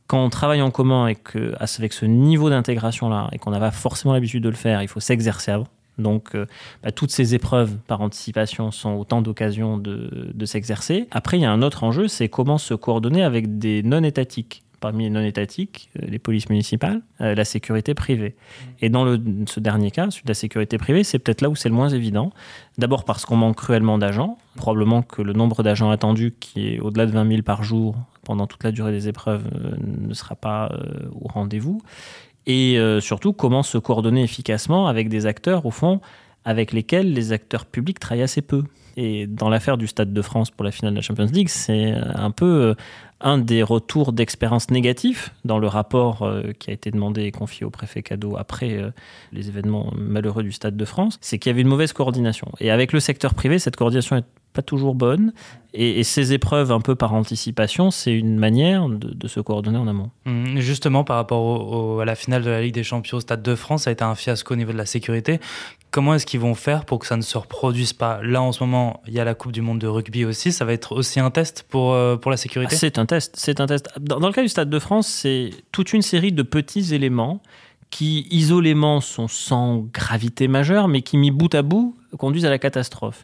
quand 0.07 0.23
on 0.23 0.29
travaille 0.29 0.61
en 0.61 0.71
commun 0.71 1.07
et 1.07 1.15
que, 1.15 1.55
avec 1.59 1.93
ce 1.93 2.05
niveau 2.05 2.49
d'intégration-là, 2.49 3.29
et 3.31 3.39
qu'on 3.39 3.51
n'a 3.51 3.59
pas 3.59 3.71
forcément 3.71 4.13
l'habitude 4.13 4.43
de 4.43 4.49
le 4.49 4.55
faire, 4.55 4.81
il 4.83 4.87
faut 4.87 4.99
s'exercer 4.99 5.51
avant. 5.51 5.67
Donc, 5.97 6.35
euh, 6.35 6.45
bah, 6.83 6.91
toutes 6.91 7.11
ces 7.11 7.35
épreuves 7.35 7.77
par 7.87 8.01
anticipation 8.01 8.71
sont 8.71 8.93
autant 8.93 9.21
d'occasions 9.21 9.77
de, 9.77 10.31
de 10.33 10.45
s'exercer. 10.45 11.07
Après, 11.11 11.37
il 11.37 11.41
y 11.41 11.45
a 11.45 11.51
un 11.51 11.61
autre 11.61 11.83
enjeu, 11.83 12.07
c'est 12.07 12.29
comment 12.29 12.57
se 12.57 12.73
coordonner 12.73 13.23
avec 13.23 13.57
des 13.57 13.83
non-étatiques. 13.83 14.63
Parmi 14.81 15.05
les 15.05 15.09
non-étatiques, 15.09 15.89
euh, 15.97 16.05
les 16.07 16.19
polices 16.19 16.49
municipales, 16.49 17.01
euh, 17.21 17.33
la 17.33 17.45
sécurité 17.45 17.93
privée. 17.93 18.35
Et 18.81 18.89
dans 18.89 19.05
le, 19.05 19.19
ce 19.47 19.59
dernier 19.59 19.89
cas, 19.89 20.11
celui 20.11 20.23
de 20.23 20.29
la 20.29 20.35
sécurité 20.35 20.77
privée, 20.77 21.03
c'est 21.03 21.17
peut-être 21.17 21.41
là 21.41 21.49
où 21.49 21.55
c'est 21.55 21.69
le 21.69 21.75
moins 21.75 21.89
évident. 21.89 22.31
D'abord 22.77 23.05
parce 23.05 23.25
qu'on 23.25 23.37
manque 23.37 23.55
cruellement 23.55 23.97
d'agents. 23.97 24.37
Probablement 24.57 25.01
que 25.01 25.21
le 25.21 25.33
nombre 25.33 25.63
d'agents 25.63 25.89
attendus, 25.89 26.35
qui 26.39 26.67
est 26.67 26.79
au-delà 26.79 27.05
de 27.05 27.11
20 27.11 27.27
000 27.27 27.41
par 27.41 27.63
jour 27.63 27.95
pendant 28.23 28.47
toute 28.47 28.63
la 28.63 28.71
durée 28.71 28.91
des 28.91 29.07
épreuves, 29.07 29.43
ne 29.79 30.13
sera 30.13 30.35
pas 30.35 30.71
au 31.13 31.27
rendez-vous 31.27 31.81
et 32.47 32.77
euh, 32.77 32.99
surtout 32.99 33.33
comment 33.33 33.63
se 33.63 33.77
coordonner 33.77 34.23
efficacement 34.23 34.87
avec 34.87 35.09
des 35.09 35.25
acteurs, 35.25 35.65
au 35.65 35.71
fond, 35.71 36.01
avec 36.43 36.71
lesquels 36.71 37.11
les 37.13 37.31
acteurs 37.31 37.65
publics 37.65 37.99
travaillent 37.99 38.23
assez 38.23 38.41
peu. 38.41 38.63
Et 38.97 39.27
dans 39.27 39.49
l'affaire 39.49 39.77
du 39.77 39.87
Stade 39.87 40.13
de 40.13 40.21
France 40.21 40.51
pour 40.51 40.63
la 40.63 40.71
finale 40.71 40.93
de 40.93 40.97
la 40.97 41.01
Champions 41.01 41.25
League, 41.25 41.49
c'est 41.49 41.93
euh, 41.93 42.01
un 42.13 42.31
peu 42.31 42.45
euh, 42.45 42.73
un 43.25 43.37
des 43.39 43.61
retours 43.63 44.13
d'expérience 44.13 44.69
négatifs 44.69 45.33
dans 45.43 45.57
le 45.59 45.67
rapport 45.67 46.21
euh, 46.21 46.51
qui 46.57 46.69
a 46.69 46.73
été 46.73 46.91
demandé 46.91 47.23
et 47.23 47.31
confié 47.31 47.65
au 47.65 47.69
préfet 47.69 48.01
Cadeau 48.03 48.37
après 48.37 48.73
euh, 48.77 48.91
les 49.33 49.49
événements 49.49 49.91
malheureux 49.97 50.43
du 50.43 50.51
Stade 50.53 50.77
de 50.77 50.85
France, 50.85 51.17
c'est 51.21 51.39
qu'il 51.39 51.49
y 51.49 51.53
avait 51.53 51.61
une 51.63 51.67
mauvaise 51.67 51.91
coordination. 51.91 52.47
Et 52.59 52.71
avec 52.71 52.93
le 52.93 52.99
secteur 53.01 53.33
privé, 53.33 53.59
cette 53.59 53.75
coordination 53.75 54.15
est 54.15 54.25
pas 54.53 54.61
toujours 54.61 54.95
bonne. 54.95 55.33
Et, 55.73 55.99
et 55.99 56.03
ces 56.03 56.31
épreuves, 56.31 56.71
un 56.71 56.79
peu 56.79 56.95
par 56.95 57.13
anticipation, 57.13 57.91
c'est 57.91 58.13
une 58.13 58.37
manière 58.37 58.87
de, 58.87 59.13
de 59.13 59.27
se 59.27 59.41
coordonner 59.41 59.77
en 59.79 59.87
amont. 59.87 60.11
Hum, 60.25 60.57
Justement, 60.59 61.03
par 61.03 61.17
rapport 61.17 61.41
au- 61.41 61.95
au- 61.95 61.99
à 61.99 62.05
la 62.05 62.15
finale 62.15 62.43
de 62.43 62.49
la 62.49 62.61
Ligue 62.61 62.73
des 62.75 62.83
Champions 62.83 63.17
au 63.17 63.19
Stade 63.19 63.43
de 63.43 63.55
France, 63.55 63.83
ça 63.83 63.89
a 63.89 63.93
été 63.93 64.03
un 64.05 64.15
fiasco 64.15 64.53
au 64.53 64.57
niveau 64.57 64.71
de 64.71 64.77
la 64.77 64.85
sécurité. 64.85 65.41
Comment 65.91 66.13
est-ce 66.15 66.25
qu'ils 66.25 66.39
vont 66.41 66.55
faire 66.55 66.83
pour 66.85 66.99
que 66.99 67.07
ça 67.07 67.15
ne 67.17 67.21
se 67.21 67.37
reproduise 67.37 67.93
pas? 67.93 68.19
Là, 68.21 68.41
en 68.41 68.51
ce 68.53 68.61
moment, 68.63 69.01
il 69.07 69.13
y 69.13 69.19
a 69.19 69.23
la 69.25 69.33
Coupe 69.33 69.51
du 69.53 69.61
Monde 69.61 69.79
de 69.79 69.87
rugby 69.87 70.23
aussi. 70.25 70.51
Ça 70.53 70.63
va 70.65 70.73
être 70.73 70.93
aussi 70.93 71.19
un 71.21 71.31
test 71.31 71.65
pour, 71.69 71.93
euh, 71.93 72.15
pour 72.17 72.31
la 72.31 72.35
Ah, 72.35 72.37
sécurité? 72.37 72.75
C'est 72.75 72.97
un 72.99 73.05
test. 73.05 73.14
C'est 73.19 73.59
un 73.59 73.65
test. 73.65 73.89
Dans, 73.99 74.19
le 74.19 74.33
cas 74.33 74.41
du 74.41 74.49
Stade 74.49 74.69
de 74.69 74.79
France, 74.79 75.07
c'est 75.07 75.51
toute 75.71 75.93
une 75.93 76.01
série 76.01 76.31
de 76.31 76.43
petits 76.43 76.93
éléments 76.93 77.41
qui, 77.89 78.27
isolément, 78.31 79.01
sont 79.01 79.27
sans 79.27 79.79
gravité 79.93 80.47
majeure, 80.47 80.87
mais 80.87 81.01
qui, 81.01 81.17
mis 81.17 81.31
bout 81.31 81.53
à 81.53 81.61
bout, 81.61 81.95
conduisent 82.17 82.45
à 82.45 82.49
la 82.49 82.59
catastrophe. 82.59 83.23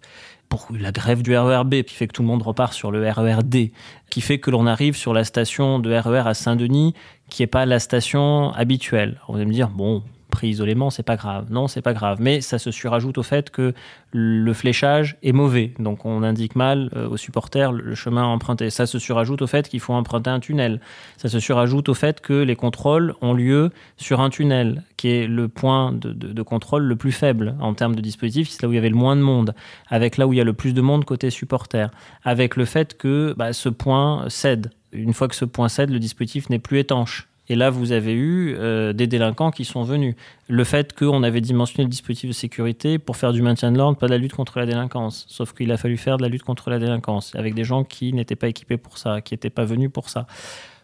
Pour 0.49 0.67
la 0.77 0.91
grève 0.91 1.21
du 1.21 1.35
RERB, 1.35 1.83
qui 1.83 1.95
fait 1.95 2.07
que 2.07 2.13
tout 2.13 2.21
le 2.21 2.27
monde 2.27 2.41
repart 2.41 2.73
sur 2.73 2.91
le 2.91 3.09
RERD, 3.09 3.71
qui 4.09 4.21
fait 4.21 4.39
que 4.39 4.51
l'on 4.51 4.67
arrive 4.67 4.95
sur 4.95 5.13
la 5.13 5.23
station 5.23 5.79
de 5.79 5.93
RER 5.93 6.23
à 6.25 6.33
Saint-Denis, 6.33 6.93
qui 7.29 7.41
n'est 7.41 7.47
pas 7.47 7.65
la 7.65 7.79
station 7.79 8.51
habituelle. 8.51 9.19
On 9.29 9.37
va 9.37 9.45
me 9.45 9.53
dire, 9.53 9.69
bon, 9.69 10.03
pris 10.41 10.49
isolément, 10.49 10.89
c'est 10.89 11.03
pas 11.03 11.17
grave. 11.17 11.51
Non, 11.51 11.67
c'est 11.67 11.83
pas 11.83 11.93
grave. 11.93 12.17
Mais 12.19 12.41
ça 12.41 12.57
se 12.57 12.71
surajoute 12.71 13.19
au 13.19 13.23
fait 13.23 13.51
que 13.51 13.73
le 14.11 14.53
fléchage 14.53 15.17
est 15.21 15.33
mauvais. 15.33 15.71
Donc 15.77 16.03
on 16.03 16.23
indique 16.23 16.55
mal 16.55 16.89
euh, 16.95 17.07
aux 17.07 17.17
supporters 17.17 17.71
le 17.71 17.93
chemin 17.93 18.23
à 18.23 18.25
emprunter. 18.25 18.71
Ça 18.71 18.87
se 18.87 18.97
surajoute 18.97 19.43
au 19.43 19.47
fait 19.47 19.69
qu'il 19.69 19.79
faut 19.79 19.93
emprunter 19.93 20.31
un 20.31 20.39
tunnel. 20.39 20.81
Ça 21.17 21.29
se 21.29 21.39
surajoute 21.39 21.89
au 21.89 21.93
fait 21.93 22.21
que 22.21 22.33
les 22.33 22.55
contrôles 22.55 23.13
ont 23.21 23.35
lieu 23.35 23.69
sur 23.97 24.19
un 24.19 24.31
tunnel, 24.31 24.83
qui 24.97 25.09
est 25.09 25.27
le 25.27 25.47
point 25.47 25.91
de, 25.91 26.41
contrôle 26.41 26.85
le 26.85 26.95
plus 26.95 27.11
faible 27.11 27.55
en 27.59 27.75
termes 27.75 27.95
de 27.95 28.01
dispositif. 28.01 28.49
C'est 28.49 28.63
là 28.63 28.67
où 28.67 28.71
il 28.71 28.75
y 28.75 28.79
avait 28.79 28.89
le 28.89 28.95
moins 28.95 29.15
de 29.15 29.21
monde, 29.21 29.53
avec 29.89 30.17
là 30.17 30.25
où 30.25 30.33
il 30.33 30.37
y 30.37 30.41
a 30.41 30.43
le 30.43 30.53
plus 30.53 30.73
de 30.73 30.81
monde 30.81 31.05
côté 31.05 31.29
supporter, 31.29 31.91
avec 32.23 32.55
le 32.55 32.65
fait 32.65 32.97
que 32.97 33.35
bah, 33.37 33.53
ce 33.53 33.69
point 33.69 34.25
cède. 34.27 34.71
Une 34.91 35.13
fois 35.13 35.27
que 35.27 35.35
ce 35.35 35.45
point 35.45 35.69
cède, 35.69 35.91
le 35.91 35.99
dispositif 35.99 36.49
n'est 36.49 36.59
plus 36.59 36.79
étanche 36.79 37.30
et 37.51 37.55
là, 37.55 37.69
vous 37.69 37.91
avez 37.91 38.13
eu 38.13 38.55
euh, 38.55 38.93
des 38.93 39.07
délinquants 39.07 39.51
qui 39.51 39.65
sont 39.65 39.83
venus. 39.83 40.15
Le 40.47 40.63
fait 40.63 40.97
qu'on 40.97 41.21
avait 41.21 41.41
dimensionné 41.41 41.83
le 41.83 41.89
dispositif 41.89 42.29
de 42.29 42.33
sécurité 42.33 42.97
pour 42.97 43.17
faire 43.17 43.33
du 43.33 43.41
maintien 43.41 43.73
de 43.73 43.77
l'ordre, 43.77 43.97
pas 43.97 44.05
de 44.05 44.11
la 44.11 44.17
lutte 44.17 44.31
contre 44.31 44.57
la 44.57 44.65
délinquance. 44.65 45.25
Sauf 45.27 45.51
qu'il 45.51 45.69
a 45.73 45.75
fallu 45.75 45.97
faire 45.97 46.15
de 46.15 46.21
la 46.21 46.29
lutte 46.29 46.43
contre 46.43 46.69
la 46.69 46.79
délinquance 46.79 47.35
avec 47.35 47.53
des 47.53 47.65
gens 47.65 47.83
qui 47.83 48.13
n'étaient 48.13 48.37
pas 48.37 48.47
équipés 48.47 48.77
pour 48.77 48.97
ça, 48.97 49.19
qui 49.19 49.33
n'étaient 49.33 49.49
pas 49.49 49.65
venus 49.65 49.89
pour 49.91 50.07
ça. 50.07 50.27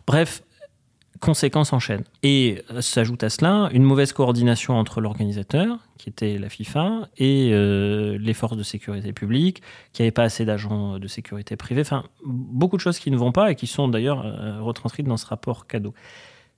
Bref, 0.06 0.44
conséquences 1.22 1.72
en 1.72 1.80
chaîne. 1.80 2.04
Et 2.22 2.62
euh, 2.72 2.82
s'ajoute 2.82 3.24
à 3.24 3.30
cela 3.30 3.70
une 3.72 3.84
mauvaise 3.84 4.12
coordination 4.12 4.78
entre 4.78 5.00
l'organisateur, 5.00 5.78
qui 5.98 6.10
était 6.10 6.38
la 6.38 6.50
FIFA, 6.50 7.08
et 7.18 7.52
euh, 7.54 8.18
les 8.20 8.34
forces 8.34 8.58
de 8.58 8.64
sécurité 8.64 9.14
publique, 9.14 9.62
qui 9.94 10.02
n'avaient 10.02 10.12
pas 10.12 10.24
assez 10.24 10.44
d'agents 10.44 11.00
de 11.00 11.08
sécurité 11.08 11.56
privés. 11.56 11.80
Enfin, 11.80 12.04
beaucoup 12.26 12.76
de 12.76 12.82
choses 12.82 13.00
qui 13.00 13.10
ne 13.10 13.16
vont 13.16 13.32
pas 13.32 13.52
et 13.52 13.56
qui 13.56 13.68
sont 13.68 13.88
d'ailleurs 13.88 14.26
retranscrites 14.62 15.08
dans 15.08 15.16
ce 15.16 15.28
rapport 15.28 15.66
cadeau. 15.66 15.94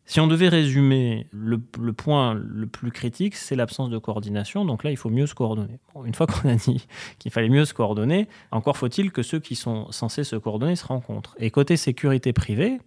Si 0.10 0.20
on 0.20 0.26
devait 0.26 0.50
résumer, 0.50 1.28
le, 1.32 1.60
point 1.94 2.34
le 2.34 2.66
plus 2.66 2.90
critique, 2.90 3.36
c'est 3.36 3.56
l'absence 3.56 3.92
de 3.92 4.00
coordination. 4.00 4.66
Donc 4.66 4.84
là, 4.84 4.90
il 4.90 4.98
faut 4.98 5.12
mieux 5.12 5.28
se 5.28 5.36
coordonner. 5.36 5.78
une 6.04 6.16
fois 6.16 6.26
qu'on 6.26 6.50
a 6.50 6.56
dit 6.56 6.88
qu'il 7.20 7.32
fallait 7.32 7.48
mieux 7.48 7.64
se 7.64 7.76
coordonner, 7.76 8.28
encore 8.50 8.76
faut-il 8.76 9.12
que 9.12 9.22
ceux 9.22 9.40
qui 9.40 9.54
sont 9.54 9.92
censés 9.92 10.24
se 10.24 10.36
coordonner 10.36 10.76
se 10.76 10.88
rencontrent. 10.88 11.36
Et 11.38 11.52
côté 11.52 11.78
sécurité 11.78 12.34
privée, 12.34 12.80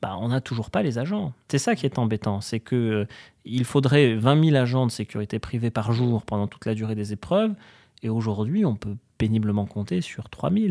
bah, 0.00 0.16
on 0.20 0.28
n'a 0.28 0.40
toujours 0.40 0.70
pas 0.70 0.84
les 0.84 0.98
agents. 0.98 1.32
C'est 1.48 1.58
ça 1.58 1.74
qui 1.74 1.84
est 1.84 1.98
embêtant, 1.98 2.40
c'est 2.40 2.60
que 2.60 2.76
euh, 2.76 3.06
il 3.44 3.64
faudrait 3.64 4.14
20 4.14 4.44
000 4.50 4.56
agents 4.56 4.86
de 4.86 4.92
sécurité 4.92 5.40
privée 5.40 5.72
par 5.72 5.90
jour 5.90 6.22
pendant 6.22 6.46
toute 6.46 6.64
la 6.64 6.74
durée 6.74 6.94
des 6.94 7.12
épreuves, 7.12 7.56
et 8.04 8.08
aujourd'hui, 8.08 8.64
on 8.64 8.76
peut 8.76 8.94
péniblement 9.18 9.66
compter 9.66 10.00
sur 10.00 10.30
3 10.30 10.52
000. 10.52 10.68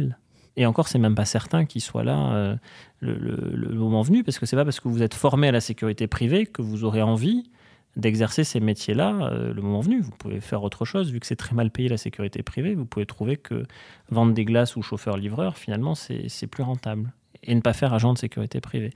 Et 0.58 0.66
encore, 0.66 0.88
c'est 0.88 0.98
même 0.98 1.16
pas 1.16 1.26
certain 1.26 1.66
qu'il 1.66 1.82
soit 1.82 2.04
là 2.04 2.34
euh, 2.34 2.56
le, 3.00 3.70
moment 3.76 4.02
venu, 4.02 4.24
parce 4.24 4.40
que 4.40 4.48
c'est 4.48 4.56
pas 4.56 4.66
parce 4.66 4.80
que 4.80 4.88
vous 4.88 5.04
êtes 5.04 5.14
formé 5.14 5.48
à 5.48 5.52
la 5.52 5.62
sécurité 5.62 6.08
privée 6.08 6.48
que 6.48 6.64
vous 6.64 6.84
aurez 6.84 7.04
envie 7.04 7.50
d'exercer 7.96 8.44
ces 8.44 8.60
métiers-là 8.60 9.30
euh, 9.32 9.54
le 9.54 9.62
moment 9.62 9.82
venu. 9.82 10.02
Vous 10.02 10.12
pouvez 10.12 10.42
faire 10.42 10.64
autre 10.64 10.84
chose, 10.84 11.12
vu 11.12 11.20
que 11.20 11.28
c'est 11.28 11.36
très 11.36 11.56
mal 11.56 11.70
payé 11.70 11.90
la 11.90 11.98
sécurité 11.98 12.42
privée. 12.42 12.74
Vous 12.74 12.86
pouvez 12.86 13.06
trouver 13.06 13.38
que 13.38 13.66
vendre 14.10 14.34
des 14.34 14.46
glaces 14.46 14.76
ou 14.76 14.82
chauffeur-livreur, 14.82 15.58
finalement, 15.58 15.94
c'est 15.94 16.48
plus 16.48 16.64
rentable. 16.64 17.14
Et 17.44 17.54
ne 17.54 17.62
pas 17.62 17.74
faire 17.74 17.94
agent 17.94 18.14
de 18.14 18.18
sécurité 18.18 18.60
privée. 18.60 18.92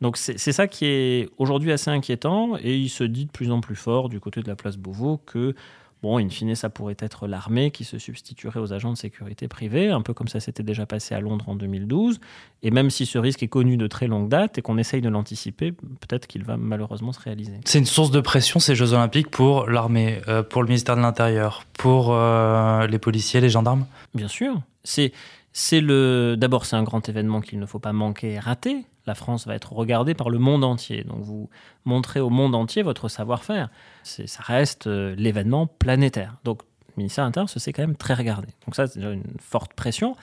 Donc 0.00 0.16
c'est 0.16 0.38
ça 0.38 0.66
qui 0.66 0.86
est 0.86 1.28
aujourd'hui 1.36 1.72
assez 1.72 1.90
inquiétant, 1.90 2.56
et 2.58 2.74
il 2.74 2.88
se 2.88 3.04
dit 3.04 3.26
de 3.26 3.30
plus 3.30 3.50
en 3.50 3.60
plus 3.60 3.76
fort 3.76 4.08
du 4.08 4.18
côté 4.18 4.40
de 4.42 4.48
la 4.48 4.56
place 4.56 4.78
Beauvau 4.78 5.18
que 5.18 5.54
Bon, 6.02 6.18
in 6.18 6.28
fine, 6.28 6.54
ça 6.56 6.68
pourrait 6.68 6.96
être 6.98 7.28
l'armée 7.28 7.70
qui 7.70 7.84
se 7.84 7.96
substituerait 7.96 8.58
aux 8.58 8.72
agents 8.72 8.90
de 8.90 8.96
sécurité 8.96 9.46
privés, 9.46 9.90
un 9.90 10.02
peu 10.02 10.12
comme 10.12 10.26
ça 10.26 10.40
s'était 10.40 10.64
déjà 10.64 10.84
passé 10.84 11.14
à 11.14 11.20
Londres 11.20 11.48
en 11.48 11.54
2012. 11.54 12.18
Et 12.64 12.72
même 12.72 12.90
si 12.90 13.06
ce 13.06 13.18
risque 13.18 13.44
est 13.44 13.48
connu 13.48 13.76
de 13.76 13.86
très 13.86 14.08
longue 14.08 14.28
date 14.28 14.58
et 14.58 14.62
qu'on 14.62 14.78
essaye 14.78 15.00
de 15.00 15.08
l'anticiper, 15.08 15.70
peut-être 15.70 16.26
qu'il 16.26 16.42
va 16.42 16.56
malheureusement 16.56 17.12
se 17.12 17.20
réaliser. 17.20 17.60
C'est 17.64 17.78
une 17.78 17.86
source 17.86 18.10
de 18.10 18.20
pression, 18.20 18.58
ces 18.58 18.74
Jeux 18.74 18.94
Olympiques, 18.94 19.30
pour 19.30 19.68
l'armée, 19.68 20.20
euh, 20.26 20.42
pour 20.42 20.62
le 20.62 20.68
ministère 20.68 20.96
de 20.96 21.02
l'Intérieur, 21.02 21.64
pour 21.74 22.12
euh, 22.12 22.86
les 22.88 22.98
policiers, 22.98 23.40
les 23.40 23.50
gendarmes? 23.50 23.86
Bien 24.14 24.28
sûr. 24.28 24.60
C'est 24.82 25.12
c'est 25.52 25.80
le 25.80 26.34
d'abord 26.36 26.64
c'est 26.64 26.76
un 26.76 26.82
grand 26.82 27.06
événement 27.08 27.40
qu'il 27.40 27.60
ne 27.60 27.66
faut 27.66 27.78
pas 27.78 27.92
manquer 27.92 28.32
et 28.32 28.38
rater. 28.38 28.84
La 29.06 29.14
France 29.14 29.46
va 29.46 29.54
être 29.54 29.72
regardée 29.72 30.14
par 30.14 30.30
le 30.30 30.38
monde 30.38 30.64
entier. 30.64 31.04
Donc 31.04 31.20
vous 31.22 31.50
montrez 31.84 32.20
au 32.20 32.30
monde 32.30 32.54
entier 32.54 32.82
votre 32.82 33.08
savoir-faire. 33.08 33.68
Ça 34.02 34.42
reste 34.42 34.86
euh, 34.86 35.14
l'événement 35.16 35.66
planétaire. 35.66 36.36
Donc 36.44 36.62
le 36.88 37.02
ministère 37.02 37.24
de 37.24 37.28
l'Intérieur 37.28 37.48
se 37.50 37.58
sait 37.58 37.72
quand 37.72 37.82
même 37.82 37.96
très 37.96 38.14
regardé. 38.14 38.48
Donc 38.66 38.76
ça 38.76 38.86
c'est 38.86 39.00
déjà 39.00 39.12
une 39.12 39.24
forte 39.40 39.74
pression. 39.74 40.16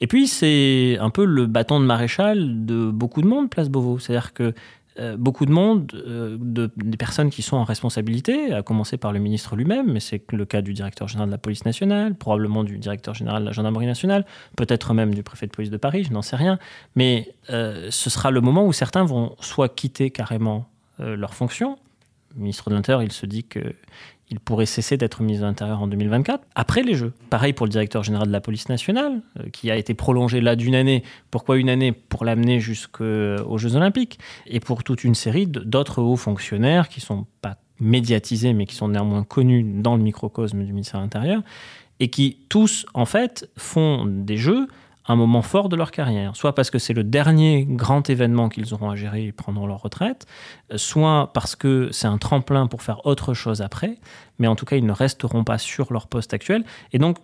Et 0.00 0.06
puis 0.06 0.28
c'est 0.28 0.96
un 1.00 1.10
peu 1.10 1.24
le 1.24 1.46
bâton 1.46 1.78
de 1.80 1.84
maréchal 1.84 2.64
de 2.64 2.90
beaucoup 2.90 3.20
de 3.20 3.26
monde, 3.26 3.50
Place 3.50 3.68
Beauvau. 3.68 3.98
C'est-à-dire 3.98 4.32
que 4.32 4.54
euh, 4.98 5.16
beaucoup 5.16 5.46
de 5.46 5.52
monde, 5.52 5.92
euh, 5.94 6.36
de, 6.40 6.70
des 6.76 6.96
personnes 6.96 7.30
qui 7.30 7.42
sont 7.42 7.56
en 7.56 7.64
responsabilité, 7.64 8.52
à 8.52 8.62
commencer 8.62 8.96
par 8.96 9.12
le 9.12 9.20
ministre 9.20 9.54
lui-même, 9.54 9.92
mais 9.92 10.00
c'est 10.00 10.22
le 10.32 10.44
cas 10.44 10.62
du 10.62 10.72
directeur 10.74 11.06
général 11.06 11.28
de 11.28 11.32
la 11.32 11.38
police 11.38 11.64
nationale, 11.64 12.14
probablement 12.16 12.64
du 12.64 12.78
directeur 12.78 13.14
général 13.14 13.42
de 13.42 13.46
la 13.46 13.52
gendarmerie 13.52 13.86
nationale, 13.86 14.26
peut-être 14.56 14.92
même 14.92 15.14
du 15.14 15.22
préfet 15.22 15.46
de 15.46 15.52
police 15.52 15.70
de 15.70 15.76
Paris, 15.76 16.04
je 16.04 16.12
n'en 16.12 16.22
sais 16.22 16.36
rien. 16.36 16.58
Mais 16.96 17.32
euh, 17.50 17.88
ce 17.90 18.10
sera 18.10 18.32
le 18.32 18.40
moment 18.40 18.66
où 18.66 18.72
certains 18.72 19.04
vont 19.04 19.36
soit 19.40 19.68
quitter 19.68 20.10
carrément 20.10 20.66
leur 20.98 21.32
fonction. 21.32 21.78
Le 22.34 22.42
ministre 22.42 22.68
de 22.68 22.74
l'Intérieur, 22.74 23.02
il 23.02 23.10
se 23.10 23.24
dit 23.24 23.44
que 23.44 23.74
il 24.30 24.38
pourrait 24.38 24.66
cesser 24.66 24.96
d'être 24.96 25.22
ministre 25.22 25.42
de 25.42 25.48
l'Intérieur 25.48 25.82
en 25.82 25.88
2024, 25.88 26.44
après 26.54 26.82
les 26.82 26.94
Jeux. 26.94 27.12
Pareil 27.30 27.52
pour 27.52 27.66
le 27.66 27.70
directeur 27.70 28.04
général 28.04 28.28
de 28.28 28.32
la 28.32 28.40
police 28.40 28.68
nationale, 28.68 29.22
euh, 29.38 29.48
qui 29.50 29.70
a 29.70 29.76
été 29.76 29.94
prolongé 29.94 30.40
là 30.40 30.56
d'une 30.56 30.74
année. 30.74 31.02
Pourquoi 31.30 31.58
une 31.58 31.68
année? 31.68 31.92
Pour 31.92 32.24
l'amener 32.24 32.60
jusqu'aux 32.60 33.58
Jeux 33.58 33.76
olympiques. 33.76 34.18
Et 34.46 34.60
pour 34.60 34.84
toute 34.84 35.04
une 35.04 35.14
série 35.14 35.46
d'autres 35.46 36.02
hauts 36.02 36.16
fonctionnaires 36.16 36.88
qui 36.88 37.00
ne 37.00 37.04
sont 37.04 37.26
pas 37.42 37.56
médiatisés, 37.80 38.52
mais 38.52 38.66
qui 38.66 38.74
sont 38.74 38.88
néanmoins 38.88 39.24
connus 39.24 39.64
dans 39.64 39.96
le 39.96 40.02
microcosme 40.02 40.64
du 40.64 40.72
ministère 40.72 41.00
de 41.00 41.04
l'Intérieur, 41.04 41.42
et 41.98 42.08
qui 42.08 42.38
tous, 42.48 42.86
en 42.94 43.06
fait, 43.06 43.50
font 43.56 44.06
des 44.06 44.36
Jeux 44.36 44.68
un 45.10 45.16
moment 45.16 45.42
fort 45.42 45.68
de 45.68 45.76
leur 45.76 45.90
carrière, 45.90 46.36
soit 46.36 46.54
parce 46.54 46.70
que 46.70 46.78
c'est 46.78 46.92
le 46.92 47.04
dernier 47.04 47.66
grand 47.68 48.08
événement 48.08 48.48
qu'ils 48.48 48.72
auront 48.74 48.90
à 48.90 48.96
gérer 48.96 49.26
et 49.26 49.32
prendront 49.32 49.66
leur 49.66 49.82
retraite, 49.82 50.26
soit 50.76 51.32
parce 51.32 51.56
que 51.56 51.88
c'est 51.92 52.06
un 52.06 52.18
tremplin 52.18 52.66
pour 52.66 52.82
faire 52.82 53.04
autre 53.06 53.34
chose 53.34 53.62
après, 53.62 53.98
mais 54.38 54.46
en 54.46 54.56
tout 54.56 54.64
cas 54.64 54.76
ils 54.76 54.86
ne 54.86 54.92
resteront 54.92 55.44
pas 55.44 55.58
sur 55.58 55.92
leur 55.92 56.06
poste 56.06 56.32
actuel. 56.34 56.64
Et 56.92 56.98
donc 56.98 57.18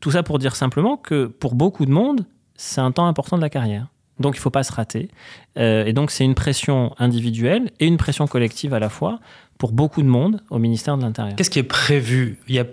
tout 0.00 0.10
ça 0.10 0.22
pour 0.22 0.38
dire 0.38 0.56
simplement 0.56 0.96
que 0.96 1.26
pour 1.26 1.54
beaucoup 1.54 1.86
de 1.86 1.90
monde, 1.90 2.26
c'est 2.56 2.80
un 2.80 2.92
temps 2.92 3.06
important 3.06 3.36
de 3.36 3.42
la 3.42 3.50
carrière. 3.50 3.86
Donc 4.18 4.34
il 4.36 4.38
ne 4.38 4.42
faut 4.42 4.50
pas 4.50 4.62
se 4.62 4.72
rater. 4.72 5.08
Euh, 5.56 5.86
et 5.86 5.92
donc 5.92 6.10
c'est 6.10 6.24
une 6.24 6.34
pression 6.34 6.94
individuelle 6.98 7.70
et 7.80 7.86
une 7.86 7.96
pression 7.96 8.26
collective 8.26 8.74
à 8.74 8.78
la 8.78 8.90
fois 8.90 9.18
pour 9.56 9.72
beaucoup 9.72 10.02
de 10.02 10.08
monde 10.08 10.42
au 10.50 10.58
ministère 10.58 10.96
de 10.96 11.02
l'Intérieur. 11.02 11.36
Qu'est-ce 11.36 11.50
qui 11.50 11.58
est 11.58 11.62
prévu? 11.62 12.38
Il 12.48 12.54
y 12.54 12.58
a 12.58 12.66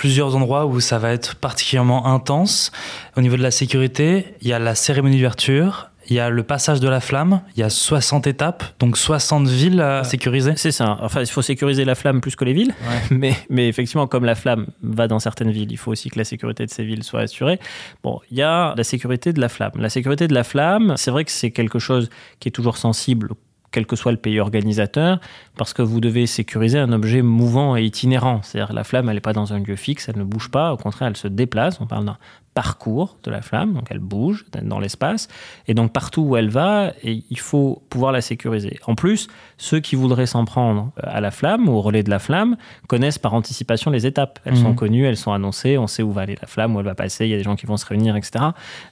plusieurs 0.00 0.34
endroits 0.34 0.64
où 0.64 0.80
ça 0.80 0.96
va 0.96 1.12
être 1.12 1.34
particulièrement 1.34 2.06
intense. 2.06 2.72
Au 3.18 3.20
niveau 3.20 3.36
de 3.36 3.42
la 3.42 3.50
sécurité, 3.50 4.34
il 4.40 4.48
y 4.48 4.54
a 4.54 4.58
la 4.58 4.74
cérémonie 4.74 5.16
d'ouverture, 5.16 5.90
il 6.08 6.16
y 6.16 6.20
a 6.20 6.30
le 6.30 6.42
passage 6.42 6.80
de 6.80 6.88
la 6.88 7.00
flamme, 7.00 7.42
il 7.54 7.60
y 7.60 7.62
a 7.62 7.68
60 7.68 8.26
étapes, 8.26 8.64
donc 8.78 8.96
60 8.96 9.46
villes 9.46 9.82
à 9.82 10.02
sécuriser. 10.04 10.54
C'est 10.56 10.72
ça. 10.72 10.96
Enfin, 11.02 11.20
il 11.20 11.26
faut 11.26 11.42
sécuriser 11.42 11.84
la 11.84 11.94
flamme 11.94 12.22
plus 12.22 12.34
que 12.34 12.46
les 12.46 12.54
villes. 12.54 12.72
Mais, 13.10 13.34
mais 13.50 13.68
effectivement, 13.68 14.06
comme 14.06 14.24
la 14.24 14.34
flamme 14.34 14.68
va 14.82 15.06
dans 15.06 15.18
certaines 15.18 15.50
villes, 15.50 15.70
il 15.70 15.76
faut 15.76 15.90
aussi 15.90 16.08
que 16.08 16.16
la 16.16 16.24
sécurité 16.24 16.64
de 16.64 16.70
ces 16.70 16.82
villes 16.82 17.04
soit 17.04 17.20
assurée. 17.20 17.60
Bon, 18.02 18.20
il 18.30 18.38
y 18.38 18.42
a 18.42 18.72
la 18.78 18.84
sécurité 18.84 19.34
de 19.34 19.40
la 19.42 19.50
flamme. 19.50 19.72
La 19.76 19.90
sécurité 19.90 20.28
de 20.28 20.34
la 20.34 20.44
flamme, 20.44 20.94
c'est 20.96 21.10
vrai 21.10 21.26
que 21.26 21.30
c'est 21.30 21.50
quelque 21.50 21.78
chose 21.78 22.08
qui 22.38 22.48
est 22.48 22.52
toujours 22.52 22.78
sensible 22.78 23.34
quel 23.70 23.86
que 23.86 23.96
soit 23.96 24.12
le 24.12 24.18
pays 24.18 24.40
organisateur, 24.40 25.20
parce 25.56 25.72
que 25.72 25.82
vous 25.82 26.00
devez 26.00 26.26
sécuriser 26.26 26.78
un 26.78 26.92
objet 26.92 27.22
mouvant 27.22 27.76
et 27.76 27.84
itinérant. 27.84 28.40
C'est-à-dire 28.42 28.72
la 28.72 28.84
flamme, 28.84 29.08
elle 29.08 29.14
n'est 29.14 29.20
pas 29.20 29.32
dans 29.32 29.52
un 29.52 29.60
lieu 29.60 29.76
fixe, 29.76 30.08
elle 30.08 30.18
ne 30.18 30.24
bouge 30.24 30.50
pas, 30.50 30.72
au 30.72 30.76
contraire, 30.76 31.08
elle 31.08 31.16
se 31.16 31.28
déplace. 31.28 31.80
On 31.80 31.86
parle 31.86 32.04
d'un 32.04 32.18
parcours 32.54 33.16
de 33.22 33.30
la 33.30 33.42
flamme, 33.42 33.74
donc 33.74 33.86
elle 33.90 34.00
bouge 34.00 34.44
dans 34.62 34.80
l'espace, 34.80 35.28
et 35.68 35.74
donc 35.74 35.92
partout 35.92 36.22
où 36.22 36.36
elle 36.36 36.48
va, 36.48 36.92
il 37.04 37.38
faut 37.38 37.82
pouvoir 37.90 38.10
la 38.10 38.20
sécuriser. 38.20 38.78
En 38.86 38.96
plus, 38.96 39.28
ceux 39.56 39.78
qui 39.78 39.94
voudraient 39.94 40.26
s'en 40.26 40.44
prendre 40.44 40.90
à 41.00 41.20
la 41.20 41.30
flamme 41.30 41.68
ou 41.68 41.72
au 41.72 41.80
relais 41.80 42.02
de 42.02 42.10
la 42.10 42.18
flamme 42.18 42.56
connaissent 42.88 43.18
par 43.18 43.34
anticipation 43.34 43.90
les 43.90 44.04
étapes. 44.04 44.40
Elles 44.44 44.56
sont 44.56 44.70
mhm. 44.70 44.74
connues, 44.76 45.06
elles 45.06 45.16
sont 45.16 45.32
annoncées, 45.32 45.78
on 45.78 45.86
sait 45.86 46.02
où 46.02 46.10
va 46.12 46.22
aller 46.22 46.36
la 46.40 46.48
flamme, 46.48 46.74
où 46.74 46.80
elle 46.80 46.86
va 46.86 46.96
passer, 46.96 47.24
il 47.26 47.30
y 47.30 47.34
a 47.34 47.38
des 47.38 47.44
gens 47.44 47.56
qui 47.56 47.66
vont 47.66 47.76
se 47.76 47.86
réunir, 47.86 48.16
etc. 48.16 48.46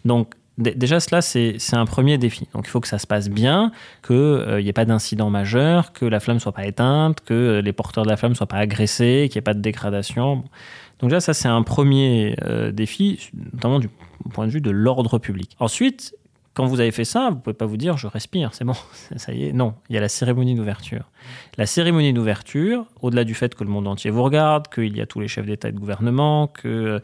Donc 0.04 0.34
Déjà, 0.58 0.98
cela, 0.98 1.22
c'est 1.22 1.56
un 1.74 1.86
premier 1.86 2.18
défi. 2.18 2.48
Donc, 2.52 2.66
il 2.66 2.70
faut 2.70 2.80
que 2.80 2.88
ça 2.88 2.98
se 2.98 3.06
passe 3.06 3.30
bien, 3.30 3.70
qu'il 4.04 4.16
n'y 4.16 4.22
euh, 4.22 4.66
ait 4.66 4.72
pas 4.72 4.84
d'incident 4.84 5.30
majeur, 5.30 5.92
que 5.92 6.04
la 6.04 6.18
flamme 6.18 6.40
soit 6.40 6.50
pas 6.50 6.66
éteinte, 6.66 7.20
que 7.20 7.32
euh, 7.32 7.62
les 7.62 7.72
porteurs 7.72 8.02
de 8.02 8.10
la 8.10 8.16
flamme 8.16 8.34
soient 8.34 8.48
pas 8.48 8.56
agressés, 8.56 9.28
qu'il 9.30 9.38
n'y 9.38 9.42
ait 9.42 9.42
pas 9.42 9.54
de 9.54 9.60
dégradation. 9.60 10.42
Donc, 10.98 11.10
déjà, 11.10 11.20
ça, 11.20 11.32
c'est 11.32 11.46
un 11.46 11.62
premier 11.62 12.34
euh, 12.42 12.72
défi, 12.72 13.30
notamment 13.52 13.78
du 13.78 13.88
point 14.32 14.46
de 14.46 14.50
vue 14.50 14.60
de 14.60 14.72
l'ordre 14.72 15.20
public. 15.20 15.54
Ensuite, 15.60 16.16
quand 16.54 16.66
vous 16.66 16.80
avez 16.80 16.90
fait 16.90 17.04
ça, 17.04 17.30
vous 17.30 17.36
pouvez 17.36 17.54
pas 17.54 17.66
vous 17.66 17.76
dire 17.76 17.96
je 17.96 18.08
respire, 18.08 18.52
c'est 18.52 18.64
bon, 18.64 18.74
ça 19.16 19.32
y 19.32 19.44
est. 19.44 19.52
Non, 19.52 19.74
il 19.88 19.94
y 19.94 19.96
a 19.96 20.00
la 20.00 20.08
cérémonie 20.08 20.56
d'ouverture. 20.56 21.08
La 21.56 21.66
cérémonie 21.66 22.12
d'ouverture, 22.12 22.84
au-delà 23.00 23.22
du 23.22 23.34
fait 23.34 23.54
que 23.54 23.62
le 23.62 23.70
monde 23.70 23.86
entier 23.86 24.10
vous 24.10 24.24
regarde, 24.24 24.66
qu'il 24.66 24.96
y 24.96 25.00
a 25.00 25.06
tous 25.06 25.20
les 25.20 25.28
chefs 25.28 25.46
d'État 25.46 25.68
et 25.68 25.72
de 25.72 25.78
gouvernement, 25.78 26.48
qu'il 26.48 27.00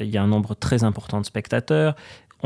y 0.00 0.16
a 0.16 0.22
un 0.22 0.26
nombre 0.26 0.54
très 0.54 0.82
important 0.82 1.20
de 1.20 1.26
spectateurs, 1.26 1.94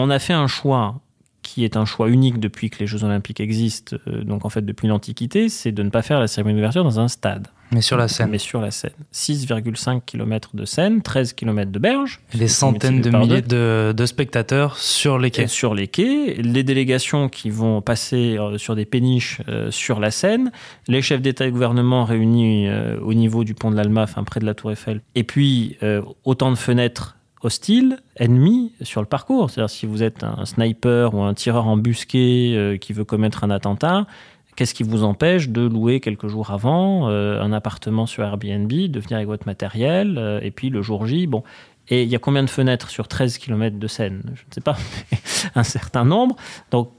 on 0.00 0.10
a 0.10 0.18
fait 0.18 0.32
un 0.32 0.46
choix 0.46 1.00
qui 1.42 1.64
est 1.64 1.76
un 1.76 1.84
choix 1.84 2.08
unique 2.08 2.38
depuis 2.38 2.70
que 2.70 2.78
les 2.78 2.86
Jeux 2.86 3.04
Olympiques 3.04 3.40
existent, 3.40 3.96
euh, 4.06 4.22
donc 4.22 4.44
en 4.44 4.50
fait 4.50 4.64
depuis 4.64 4.88
l'Antiquité, 4.88 5.48
c'est 5.48 5.72
de 5.72 5.82
ne 5.82 5.90
pas 5.90 6.02
faire 6.02 6.20
la 6.20 6.26
cérémonie 6.26 6.56
d'ouverture 6.56 6.84
dans 6.84 7.00
un 7.00 7.08
stade. 7.08 7.48
Mais 7.72 7.82
sur 7.82 7.96
la 7.96 8.08
Seine. 8.08 8.30
Mais 8.30 8.38
sur 8.38 8.60
la 8.60 8.72
Seine. 8.72 8.90
6,5 9.14 10.02
km 10.04 10.50
de 10.54 10.64
Seine, 10.64 11.02
13 11.02 11.34
km 11.34 11.70
de 11.70 11.78
berge. 11.78 12.20
Des 12.34 12.48
centaines 12.48 13.00
de 13.00 13.10
milliers 13.10 13.42
de, 13.42 13.94
de, 13.96 14.06
spectateurs 14.06 14.76
sur 14.76 15.18
les 15.18 15.30
quais. 15.30 15.46
sur 15.46 15.74
les 15.74 15.86
quais, 15.86 16.34
les 16.36 16.64
délégations 16.64 17.28
qui 17.28 17.48
vont 17.48 17.80
passer 17.80 18.36
euh, 18.38 18.58
sur 18.58 18.74
des 18.74 18.86
péniches 18.86 19.40
euh, 19.48 19.70
sur 19.70 20.00
la 20.00 20.10
Seine, 20.10 20.50
les 20.88 21.00
chefs 21.00 21.22
d'État 21.22 21.44
et 21.44 21.48
de 21.48 21.52
gouvernement 21.52 22.04
réunis 22.04 22.68
au 23.02 23.14
niveau 23.14 23.44
du 23.44 23.54
pont 23.54 23.70
de 23.70 23.76
l'Alma, 23.76 24.02
enfin 24.02 24.24
près 24.24 24.40
de 24.40 24.46
la 24.46 24.54
Tour 24.54 24.72
Eiffel, 24.72 25.00
et 25.14 25.24
puis 25.24 25.78
autant 26.24 26.50
de 26.50 26.56
fenêtres 26.56 27.16
hostile, 27.42 27.98
ennemi 28.16 28.72
sur 28.82 29.00
le 29.00 29.06
parcours. 29.06 29.50
C'est-à-dire 29.50 29.70
si 29.70 29.86
vous 29.86 30.02
êtes 30.02 30.24
un 30.24 30.44
sniper 30.44 31.14
ou 31.14 31.22
un 31.22 31.34
tireur 31.34 31.66
embusqué 31.66 32.54
euh, 32.56 32.76
qui 32.76 32.92
veut 32.92 33.04
commettre 33.04 33.44
un 33.44 33.50
attentat, 33.50 34.06
qu'est-ce 34.56 34.74
qui 34.74 34.82
vous 34.82 35.04
empêche 35.04 35.48
de 35.48 35.62
louer 35.62 36.00
quelques 36.00 36.28
jours 36.28 36.50
avant 36.50 37.08
euh, 37.08 37.40
un 37.40 37.52
appartement 37.52 38.06
sur 38.06 38.24
Airbnb, 38.24 38.70
de 38.70 39.00
venir 39.00 39.16
avec 39.16 39.28
votre 39.28 39.46
matériel, 39.46 40.18
euh, 40.18 40.40
et 40.42 40.50
puis 40.50 40.70
le 40.70 40.82
jour 40.82 41.06
J, 41.06 41.26
bon. 41.26 41.42
Et 41.88 42.04
il 42.04 42.08
y 42.08 42.14
a 42.14 42.18
combien 42.18 42.44
de 42.44 42.50
fenêtres 42.50 42.88
sur 42.88 43.08
13 43.08 43.38
km 43.38 43.78
de 43.78 43.86
Seine? 43.88 44.22
Je 44.26 44.42
ne 44.42 44.54
sais 44.54 44.60
pas, 44.60 44.76
un 45.54 45.64
certain 45.64 46.04
nombre. 46.04 46.36
Donc 46.70 46.90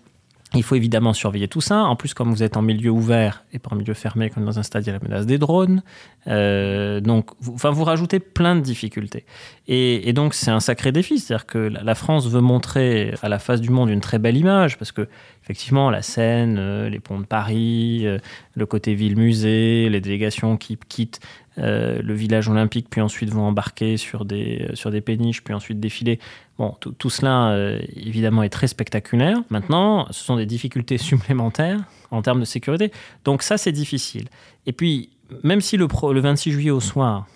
il 0.53 0.63
faut 0.63 0.75
évidemment 0.75 1.13
surveiller 1.13 1.47
tout 1.47 1.61
ça. 1.61 1.83
En 1.83 1.95
plus, 1.95 2.13
comme 2.13 2.29
vous 2.29 2.43
êtes 2.43 2.57
en 2.57 2.61
milieu 2.61 2.89
ouvert 2.89 3.45
et 3.53 3.59
pas 3.59 3.69
en 3.71 3.77
milieu 3.77 3.93
fermé, 3.93 4.29
comme 4.29 4.43
dans 4.43 4.59
un 4.59 4.63
stade, 4.63 4.83
il 4.83 4.87
y 4.87 4.89
a 4.89 4.93
la 4.93 4.99
menace 4.99 5.25
des 5.25 5.37
drones. 5.37 5.81
Euh, 6.27 6.99
donc, 6.99 7.29
vous, 7.39 7.53
enfin, 7.53 7.69
vous 7.69 7.85
rajoutez 7.85 8.19
plein 8.19 8.55
de 8.55 8.61
difficultés. 8.61 9.25
Et, 9.67 10.11
donc, 10.11 10.33
c'est 10.33 10.51
un 10.51 10.59
sacré 10.59 10.91
défi. 10.91 11.19
C'est-à-dire 11.19 11.45
que 11.45 11.57
la 11.57 11.95
France 11.95 12.27
veut 12.27 12.41
montrer 12.41 13.13
à 13.21 13.29
la 13.29 13.39
face 13.39 13.61
du 13.61 13.69
monde 13.69 13.89
une 13.89 14.01
très 14.01 14.19
belle 14.19 14.35
image, 14.35 14.77
parce 14.77 14.91
que, 14.91 15.07
effectivement, 15.51 15.89
la 15.89 16.01
Seine, 16.01 16.57
euh, 16.57 16.89
les 16.89 17.01
ponts 17.01 17.19
de 17.19 17.25
Paris, 17.25 18.03
euh, 18.05 18.19
le 18.55 18.65
côté 18.65 18.95
ville-musée, 18.95 19.89
les 19.89 19.99
délégations 19.99 20.55
qui 20.55 20.77
quittent 20.77 21.19
euh, 21.57 22.01
le 22.01 22.13
village 22.13 22.47
olympique, 22.47 22.87
puis 22.89 23.01
ensuite 23.01 23.29
vont 23.31 23.43
embarquer 23.43 23.97
sur 23.97 24.23
des, 24.23 24.69
sur 24.75 24.91
des 24.91 25.01
péniches, 25.01 25.43
puis 25.43 25.53
ensuite 25.53 25.81
défiler. 25.81 26.19
Bon, 26.57 26.77
tout 26.79 27.09
cela, 27.09 27.57
évidemment, 27.97 28.43
est 28.43 28.49
très 28.49 28.67
spectaculaire. 28.67 29.37
Maintenant, 29.49 30.07
ce 30.11 30.23
sont 30.23 30.37
des 30.37 30.45
difficultés 30.45 30.97
supplémentaires 31.09 31.81
en 32.11 32.21
termes 32.21 32.39
de 32.39 32.45
sécurité. 32.45 32.91
Donc 33.25 33.43
ça, 33.43 33.57
c'est 33.57 33.73
difficile. 33.73 34.29
Et 34.65 34.71
puis, 34.71 35.09
même 35.43 35.59
si 35.59 35.75
le, 35.75 35.87
le 36.13 36.19
26 36.21 36.51
juillet 36.51 36.71
au 36.71 36.79
soir, 36.79 37.27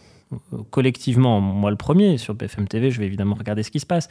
collectivement, 0.70 1.42
moi 1.42 1.70
le 1.70 1.78
premier, 1.78 2.18
sur 2.18 2.34
BFM 2.34 2.68
TV, 2.70 2.92
je 2.92 3.00
vais 3.00 3.08
évidemment 3.08 3.36
regarder 3.36 3.64
ce 3.64 3.72
qui 3.72 3.80
se 3.82 3.86
passe, 3.86 4.08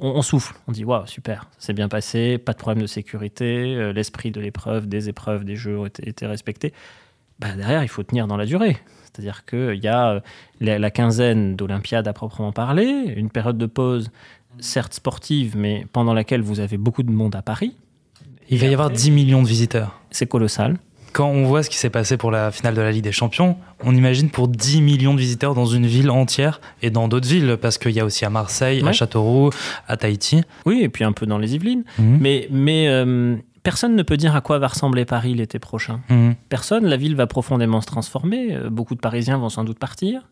on, 0.00 0.22
souffle, 0.22 0.54
on 0.66 0.72
dit 0.72 0.84
waouh, 0.84 1.06
super, 1.06 1.46
c'est 1.58 1.72
bien 1.72 1.88
passé, 1.88 2.38
pas 2.38 2.52
de 2.52 2.58
problème 2.58 2.82
de 2.82 2.86
sécurité, 2.86 3.92
l'esprit 3.92 4.30
de 4.30 4.40
l'épreuve, 4.40 4.88
des 4.88 5.08
épreuves, 5.08 5.44
des 5.44 5.56
jeux 5.56 5.78
ont 5.78 5.86
été 5.86 6.26
respectés. 6.26 6.72
Bah, 7.38 7.56
derrière, 7.56 7.82
il 7.82 7.88
faut 7.88 8.02
tenir 8.02 8.26
dans 8.26 8.36
la 8.36 8.44
durée. 8.44 8.76
C'est-à-dire 9.04 9.44
qu'il 9.44 9.82
y 9.82 9.88
a 9.88 10.10
euh, 10.10 10.20
la, 10.60 10.90
quinzaine 10.90 11.56
d'Olympiades 11.56 12.06
à 12.06 12.12
proprement 12.12 12.52
parler, 12.52 13.12
une 13.16 13.30
période 13.30 13.58
de 13.58 13.66
pause, 13.66 14.10
certes 14.58 14.94
sportive, 14.94 15.56
mais 15.56 15.86
pendant 15.92 16.14
laquelle 16.14 16.42
vous 16.42 16.60
avez 16.60 16.76
beaucoup 16.76 17.02
de 17.02 17.10
monde 17.10 17.34
à 17.34 17.42
Paris. 17.42 17.74
Il 18.50 18.58
va 18.58 18.66
y 18.66 18.72
avoir 18.72 18.90
10 18.90 19.10
millions 19.10 19.42
de 19.42 19.48
visiteurs. 19.48 20.00
C'est 20.10 20.26
colossal. 20.26 20.76
Quand 21.12 21.28
on 21.28 21.44
voit 21.44 21.62
ce 21.62 21.70
qui 21.70 21.76
s'est 21.76 21.90
passé 21.90 22.16
pour 22.16 22.30
la 22.30 22.50
finale 22.50 22.74
de 22.74 22.80
la 22.80 22.92
Ligue 22.92 23.04
des 23.04 23.12
Champions, 23.12 23.56
on 23.84 23.94
imagine 23.94 24.30
pour 24.30 24.48
10 24.48 24.82
millions 24.82 25.14
de 25.14 25.20
visiteurs 25.20 25.54
dans 25.54 25.66
une 25.66 25.86
ville 25.86 26.10
entière 26.10 26.60
et 26.82 26.90
dans 26.90 27.08
d'autres 27.08 27.28
villes, 27.28 27.56
parce 27.60 27.78
qu'il 27.78 27.92
y 27.92 28.00
a 28.00 28.04
aussi 28.04 28.24
à 28.24 28.30
Marseille, 28.30 28.82
à 28.86 28.92
Châteauroux, 28.92 29.50
à 29.88 29.96
Tahiti. 29.96 30.42
Oui, 30.66 30.80
et 30.82 30.88
puis 30.88 31.04
un 31.04 31.12
peu 31.12 31.26
dans 31.26 31.38
les 31.38 31.54
Yvelines. 31.54 31.84
Mhm. 31.98 32.18
Mais, 32.20 32.48
mais 32.50 32.88
euh, 32.88 33.36
Personne 33.62 33.94
ne 33.94 34.02
peut 34.02 34.16
dire 34.16 34.34
à 34.34 34.40
quoi 34.40 34.58
va 34.58 34.68
ressembler 34.68 35.04
Paris 35.04 35.34
l'été 35.34 35.58
prochain. 35.58 36.00
Mhm. 36.08 36.34
Personne, 36.48 36.86
la 36.86 36.96
ville 36.96 37.14
va 37.14 37.26
profondément 37.26 37.80
se 37.80 37.86
transformer, 37.86 38.54
euh, 38.54 38.70
beaucoup 38.70 38.94
de 38.94 39.00
Parisiens 39.00 39.36
vont 39.36 39.50
sans 39.50 39.64
doute 39.64 39.78
partir. 39.78 40.22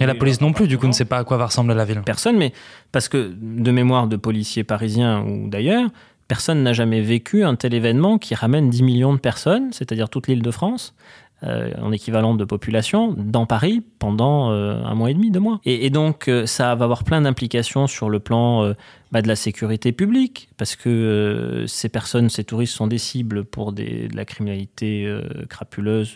Et 0.00 0.06
la 0.06 0.14
police 0.14 0.40
non 0.40 0.52
plus, 0.52 0.66
du 0.66 0.78
coup, 0.78 0.86
ne 0.86 0.92
sait 0.92 1.04
pas 1.04 1.18
à 1.18 1.24
quoi 1.24 1.36
va 1.36 1.46
ressembler 1.46 1.74
la 1.74 1.84
ville. 1.84 2.00
Personne, 2.04 2.36
mais 2.36 2.52
parce 2.90 3.08
que 3.08 3.32
de 3.40 3.70
mémoire 3.70 4.08
de 4.08 4.16
policiers 4.16 4.64
parisiens 4.64 5.22
ou 5.22 5.48
d'ailleurs, 5.48 5.88
personne 6.30 6.62
n'a 6.62 6.72
jamais 6.72 7.00
vécu 7.00 7.42
un 7.42 7.56
tel 7.56 7.74
événement 7.74 8.16
qui 8.16 8.36
ramène 8.36 8.70
10 8.70 8.84
millions 8.84 9.12
de 9.12 9.18
personnes, 9.18 9.72
c'est-à-dire 9.72 10.08
toute 10.08 10.28
l'île 10.28 10.42
de 10.42 10.50
France, 10.52 10.94
euh, 11.42 11.72
en 11.82 11.90
équivalent 11.90 12.36
de 12.36 12.44
population 12.44 13.12
dans 13.16 13.46
Paris 13.46 13.82
pendant 13.98 14.52
euh, 14.52 14.80
un 14.84 14.94
mois 14.94 15.10
et 15.10 15.14
demi, 15.14 15.32
deux 15.32 15.40
mois. 15.40 15.60
Et, 15.64 15.90
donc 15.90 16.28
euh, 16.28 16.46
ça 16.46 16.72
va 16.76 16.84
avoir 16.84 17.02
plein 17.02 17.22
d'implications 17.22 17.88
sur 17.88 18.10
le 18.10 18.20
plan 18.20 18.74
bah, 19.10 19.22
de 19.22 19.26
la 19.26 19.34
sécurité 19.34 19.90
publique, 19.90 20.50
parce 20.56 20.76
que 20.76 21.64
ces 21.66 21.88
personnes, 21.88 22.28
ces 22.28 22.44
touristes 22.44 22.74
sont 22.74 22.86
des 22.86 22.98
cibles 22.98 23.44
pour 23.44 23.72
de 23.72 24.06
la 24.14 24.24
criminalité 24.24 25.12
crapuleuse, 25.48 26.14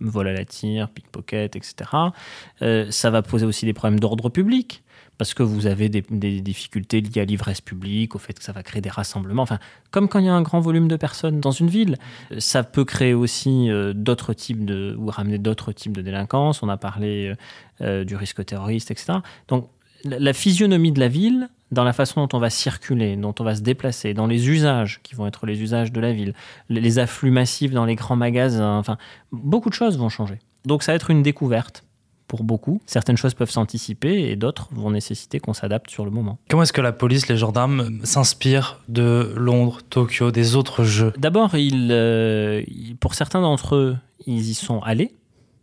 vol 0.00 0.28
à 0.28 0.32
la 0.32 0.46
tire, 0.46 0.88
pickpocket, 0.88 1.56
etc. 1.56 1.90
ça 2.88 3.10
va 3.10 3.20
poser 3.20 3.44
aussi 3.44 3.66
des 3.66 3.74
problèmes 3.74 4.00
d'ordre 4.00 4.30
public 4.30 4.82
parce 5.18 5.34
que 5.34 5.42
vous 5.42 5.66
avez 5.66 5.88
des, 5.88 6.02
difficultés 6.40 7.00
liées 7.00 7.22
à 7.22 7.24
l'ivresse 7.24 7.60
publique, 7.60 8.14
au 8.14 8.18
fait 8.18 8.34
que 8.34 8.44
ça 8.44 8.52
va 8.52 8.62
créer 8.62 8.80
des 8.80 8.90
rassemblements. 8.90 9.42
Enfin, 9.42 9.58
comme 9.90 10.08
quand 10.08 10.18
il 10.18 10.26
y 10.26 10.28
a 10.28 10.34
un 10.34 10.42
grand 10.42 10.60
volume 10.60 10.88
de 10.88 10.96
personnes 10.96 11.40
dans 11.40 11.50
une 11.50 11.68
ville, 11.68 11.96
ça 12.38 12.62
peut 12.62 12.84
créer 12.84 13.14
aussi 13.14 13.70
euh, 13.70 13.92
d'autres 13.94 14.34
types 14.34 14.64
de 14.64 14.94
ou 14.98 15.06
ramener 15.06 15.38
d'autres 15.38 15.72
types 15.72 15.96
de 15.96 16.02
délinquance. 16.02 16.62
On 16.62 16.68
a 16.68 16.76
parlé 16.76 17.28
euh, 17.28 17.34
euh, 17.82 18.04
du 18.04 18.16
risque 18.16 18.44
terroriste, 18.44 18.90
etc. 18.90 19.18
Donc, 19.48 19.68
la, 20.04 20.32
physionomie 20.32 20.92
de 20.92 21.00
la 21.00 21.08
ville, 21.08 21.48
dans 21.72 21.82
la 21.82 21.92
façon 21.92 22.20
dont 22.24 22.36
on 22.36 22.40
va 22.40 22.50
circuler, 22.50 23.16
dont 23.16 23.34
on 23.40 23.44
va 23.44 23.56
se 23.56 23.62
déplacer, 23.62 24.14
dans 24.14 24.26
les 24.26 24.48
usages 24.48 25.00
qui 25.02 25.14
vont 25.14 25.26
être 25.26 25.46
les 25.46 25.62
usages 25.62 25.90
de 25.90 26.00
la 26.00 26.12
ville, 26.12 26.34
les 26.68 26.98
afflux 26.98 27.30
massifs 27.30 27.72
dans 27.72 27.86
les 27.86 27.96
grands 27.96 28.16
magasins, 28.16 28.78
enfin, 28.78 28.98
beaucoup 29.32 29.70
de 29.70 29.74
choses 29.74 29.98
vont 29.98 30.10
changer. 30.10 30.38
Donc, 30.64 30.82
ça 30.82 30.92
va 30.92 30.96
être 30.96 31.10
une 31.10 31.22
découverte 31.22 31.85
pour 32.26 32.44
beaucoup. 32.44 32.80
Certaines 32.86 33.16
choses 33.16 33.34
peuvent 33.34 33.50
s'anticiper 33.50 34.30
et 34.30 34.36
d'autres 34.36 34.68
vont 34.72 34.90
nécessiter 34.90 35.40
qu'on 35.40 35.54
s'adapte 35.54 35.90
sur 35.90 36.04
le 36.04 36.10
moment. 36.10 36.38
Comment 36.48 36.62
est-ce 36.62 36.72
que 36.72 36.80
la 36.80 36.92
police, 36.92 37.28
les 37.28 37.36
gendarmes 37.36 38.00
s'inspirent 38.04 38.80
de 38.88 39.32
Londres, 39.36 39.80
Tokyo, 39.88 40.30
des 40.30 40.56
autres 40.56 40.84
jeux? 40.84 41.12
D'abord, 41.18 41.52
euh, 41.54 42.62
pour 43.00 43.14
certains 43.14 43.40
d'entre 43.40 43.76
eux, 43.76 43.96
ils 44.26 44.50
y 44.50 44.54
sont 44.54 44.80
allés 44.80 45.14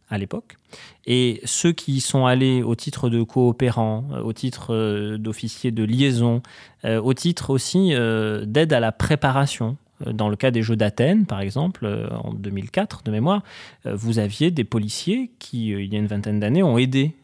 à 0.10 0.17
l'époque. 0.17 0.58
Et 1.06 1.41
ceux 1.43 1.71
qui 1.71 1.93
y 1.93 2.02
sont 2.02 2.26
allés 2.26 2.62
au 2.62 2.76
titre 2.76 3.10
de 3.10 3.23
coopérants, 3.23 4.06
euh, 4.12 4.21
au 4.21 4.32
titre 4.32 4.73
euh, 4.73 5.17
d'officiers 5.17 5.71
de 5.71 5.84
liaison, 5.84 6.41
au 6.86 7.13
titre 7.13 7.49
aussi 7.49 7.93
d'aide 7.93 8.73
à 8.73 8.82
la 8.82 8.91
préparation 8.91 9.78
euh, 9.78 9.83
dans 10.06 10.29
le 10.29 10.36
cas 10.36 10.51
des 10.51 10.62
Jeux 10.62 10.75
d'Athènes, 10.75 11.25
par 11.25 11.41
exemple, 11.41 11.86
euh, 11.86 12.10
en 12.10 12.34
2004 12.34 13.03
de 13.03 13.12
mémoire, 13.12 13.43
euh, 13.86 13.95
vous 13.95 14.19
aviez 14.19 14.51
des 14.51 14.63
policiers 14.63 15.32
qui, 15.39 15.69
il 15.69 15.93
y 15.93 15.95
a 15.95 15.99
une 15.99 16.08
vingtaine 16.08 16.39
d'années, 16.39 16.63
ont 16.63 16.77
aidé 16.77 17.15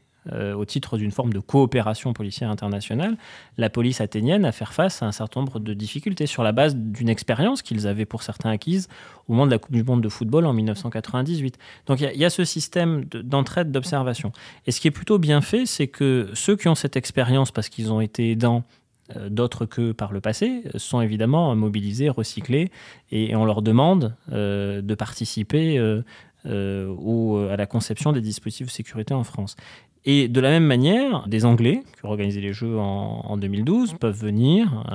au 0.56 0.64
titre 0.64 1.00
d'une 1.00 1.10
forme 1.10 1.34
de 1.34 1.40
coopération 1.40 2.14
policière 2.14 2.52
internationale, 2.52 3.18
la 3.58 3.72
police 3.72 4.00
athénienne 4.00 4.46
à 4.46 4.52
faire 4.52 4.74
face 4.74 5.02
à 5.02 5.08
un 5.08 5.12
certain 5.12 5.40
nombre 5.40 5.60
de 5.60 5.74
difficultés 5.74 6.28
sur 6.28 6.44
la 6.44 6.52
base 6.52 6.76
d'une 6.76 7.10
expérience 7.10 7.64
qu'ils 7.64 7.88
avaient 7.88 8.06
pour 8.06 8.22
certains 8.22 8.52
acquise 8.52 8.90
au 9.28 9.34
moment 9.34 9.48
de 9.48 9.52
la 9.52 9.58
Coupe 9.58 9.74
du 9.74 9.84
Monde 9.84 10.02
de 10.02 10.10
football 10.10 10.46
en 10.46 10.54
1998. 10.54 11.58
Donc 11.88 12.02
il 12.02 12.16
y, 12.16 12.26
a 12.26 12.30
ce 12.30 12.44
système 12.44 13.06
d'entraide, 13.06 13.72
d'observation. 13.72 14.32
Et 14.68 14.72
ce 14.72 14.80
qui 14.80 14.88
est 14.88 14.92
plutôt 14.92 15.18
bien 15.18 15.42
fait, 15.42 15.66
c'est 15.66 15.88
que 15.88 16.30
ceux 16.36 16.56
qui 16.56 16.68
ont 16.68 16.76
cette 16.76 16.96
expérience 16.96 17.50
parce 17.50 17.70
qu'ils 17.70 17.92
ont 17.92 18.02
été 18.02 18.30
aidants 18.30 18.58
euh, 18.58 18.80
d'autres 19.30 19.66
que 19.66 19.92
par 19.92 20.12
le 20.12 20.22
passé, 20.22 20.64
sont 20.76 21.02
évidemment 21.02 21.56
mobilisés, 21.56 22.10
recyclés, 22.10 22.72
et, 23.12 23.36
on 23.36 23.46
leur 23.46 23.62
demande 23.62 24.16
euh, 24.32 24.82
de 24.82 24.96
participer 24.96 25.78
euh, 25.78 26.02
à 26.46 27.56
la 27.56 27.66
conception 27.66 28.12
des 28.12 28.22
dispositifs 28.22 28.68
de 28.68 28.72
sécurité 28.72 29.14
en 29.14 29.24
France. 29.24 29.56
Et 30.06 30.30
de 30.30 30.40
la 30.40 30.50
même 30.50 30.64
manière, 30.64 31.28
des 31.28 31.44
Anglais 31.44 31.84
qui 31.98 32.06
ont 32.06 32.10
organisé 32.10 32.40
les 32.40 32.54
Jeux 32.54 32.80
en, 32.80 33.36
2012 33.36 33.96
peuvent 34.00 34.18
venir 34.18 34.86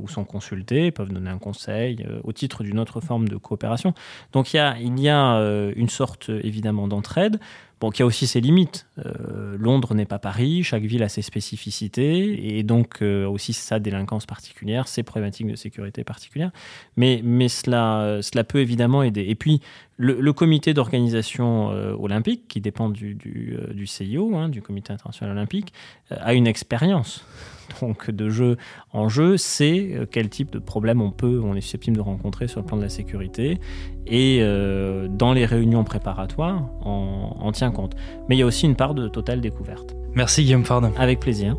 ou 0.00 0.08
sont 0.08 0.24
consultés, 0.24 0.90
peuvent 0.90 1.12
donner 1.12 1.28
un 1.28 1.38
conseil 1.38 2.04
au 2.24 2.32
titre 2.32 2.64
d'une 2.64 2.78
autre 2.78 3.02
forme 3.02 3.28
de 3.28 3.36
coopération. 3.36 3.92
Donc 4.32 4.54
il 4.54 4.56
y 4.56 5.08
a 5.10 5.36
une 5.76 5.90
sorte 5.90 6.30
évidemment 6.30 6.88
d'entraide. 6.88 7.38
Bon, 7.80 7.90
qui 7.90 8.02
a 8.02 8.06
aussi 8.06 8.26
ses 8.26 8.40
limites. 8.40 8.86
Euh, 9.04 9.56
Londres 9.58 9.94
n'est 9.94 10.06
pas 10.06 10.18
Paris, 10.18 10.62
chaque 10.62 10.84
ville 10.84 11.02
a 11.02 11.08
ses 11.08 11.22
spécificités 11.22 12.56
et 12.56 12.62
donc 12.62 13.02
euh, 13.02 13.26
aussi 13.26 13.52
sa 13.52 13.78
délinquance 13.78 14.26
particulière, 14.26 14.86
ses 14.88 15.02
problématiques 15.02 15.48
de 15.48 15.56
sécurité 15.56 16.04
particulières. 16.04 16.52
Mais, 16.96 17.20
mais 17.24 17.48
cela, 17.48 18.20
cela 18.22 18.44
peut 18.44 18.60
évidemment 18.60 19.02
aider. 19.02 19.26
Et 19.28 19.34
puis, 19.34 19.60
le, 19.96 20.32
comité 20.32 20.74
d'organisation 20.74 21.70
euh, 21.70 21.94
olympique, 21.94 22.48
qui 22.48 22.60
dépend 22.60 22.88
du, 22.88 23.14
du, 23.14 23.86
CIO, 23.86 24.36
hein, 24.36 24.48
du 24.48 24.62
Comité 24.62 24.92
international 24.92 25.36
olympique, 25.36 25.72
a 26.10 26.34
une 26.34 26.46
expérience 26.46 27.24
donc 27.80 28.10
de 28.10 28.28
jeu 28.28 28.56
en 28.92 29.08
jeu, 29.08 29.36
c'est 29.36 29.90
euh, 29.94 30.06
quel 30.10 30.28
type 30.28 30.50
de 30.50 30.58
problème 30.58 31.00
on 31.00 31.10
peut, 31.10 31.40
on 31.42 31.54
est 31.54 31.60
susceptible 31.60 31.96
de 31.96 32.02
rencontrer 32.02 32.48
sur 32.48 32.60
le 32.60 32.66
plan 32.66 32.76
de 32.76 32.82
la 32.82 32.88
sécurité. 32.88 33.58
Et 34.06 34.38
euh, 34.40 35.08
dans 35.08 35.32
les 35.32 35.46
réunions 35.46 35.84
préparatoires, 35.84 36.62
on, 36.84 37.36
on 37.40 37.52
tient 37.52 37.70
compte. 37.70 37.94
Mais 38.28 38.36
il 38.36 38.38
y 38.38 38.42
a 38.42 38.46
aussi 38.46 38.66
une 38.66 38.76
part 38.76 38.94
de 38.94 39.08
totale 39.08 39.40
découverte. 39.40 39.94
Merci 40.14 40.44
Guillaume 40.44 40.64
Fard. 40.64 40.90
Avec 40.96 41.20
plaisir. 41.20 41.56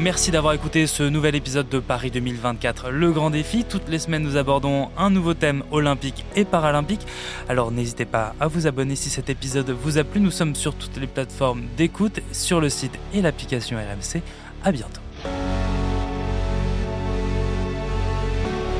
Merci 0.00 0.30
d'avoir 0.30 0.54
écouté 0.54 0.86
ce 0.86 1.02
nouvel 1.02 1.34
épisode 1.34 1.68
de 1.68 1.80
Paris 1.80 2.12
2024, 2.12 2.90
le 2.90 3.10
grand 3.10 3.30
défi. 3.30 3.64
Toutes 3.64 3.88
les 3.88 3.98
semaines, 3.98 4.22
nous 4.22 4.36
abordons 4.36 4.90
un 4.96 5.10
nouveau 5.10 5.34
thème 5.34 5.64
olympique 5.72 6.24
et 6.36 6.44
paralympique. 6.44 7.04
Alors 7.48 7.72
n'hésitez 7.72 8.04
pas 8.04 8.32
à 8.38 8.46
vous 8.46 8.68
abonner 8.68 8.94
si 8.94 9.10
cet 9.10 9.28
épisode 9.28 9.70
vous 9.70 9.98
a 9.98 10.04
plu. 10.04 10.20
Nous 10.20 10.30
sommes 10.30 10.54
sur 10.54 10.76
toutes 10.76 10.98
les 10.98 11.08
plateformes 11.08 11.64
d'écoute, 11.76 12.20
sur 12.30 12.60
le 12.60 12.68
site 12.68 12.96
et 13.12 13.20
l'application 13.20 13.76
RMC. 13.76 14.22
À 14.62 14.70
bientôt. 14.70 15.00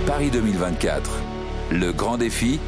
Paris 0.07 0.31
2024, 0.31 1.11
le 1.73 1.93
grand 1.93 2.17
défi. 2.17 2.61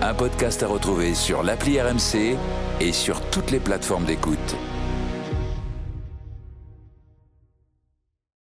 Un 0.00 0.14
podcast 0.14 0.62
à 0.62 0.68
retrouver 0.68 1.14
sur 1.14 1.42
l'appli 1.42 1.80
RMC 1.80 2.36
et 2.80 2.92
sur 2.92 3.20
toutes 3.30 3.50
les 3.50 3.60
plateformes 3.60 4.04
d'écoute. 4.04 4.56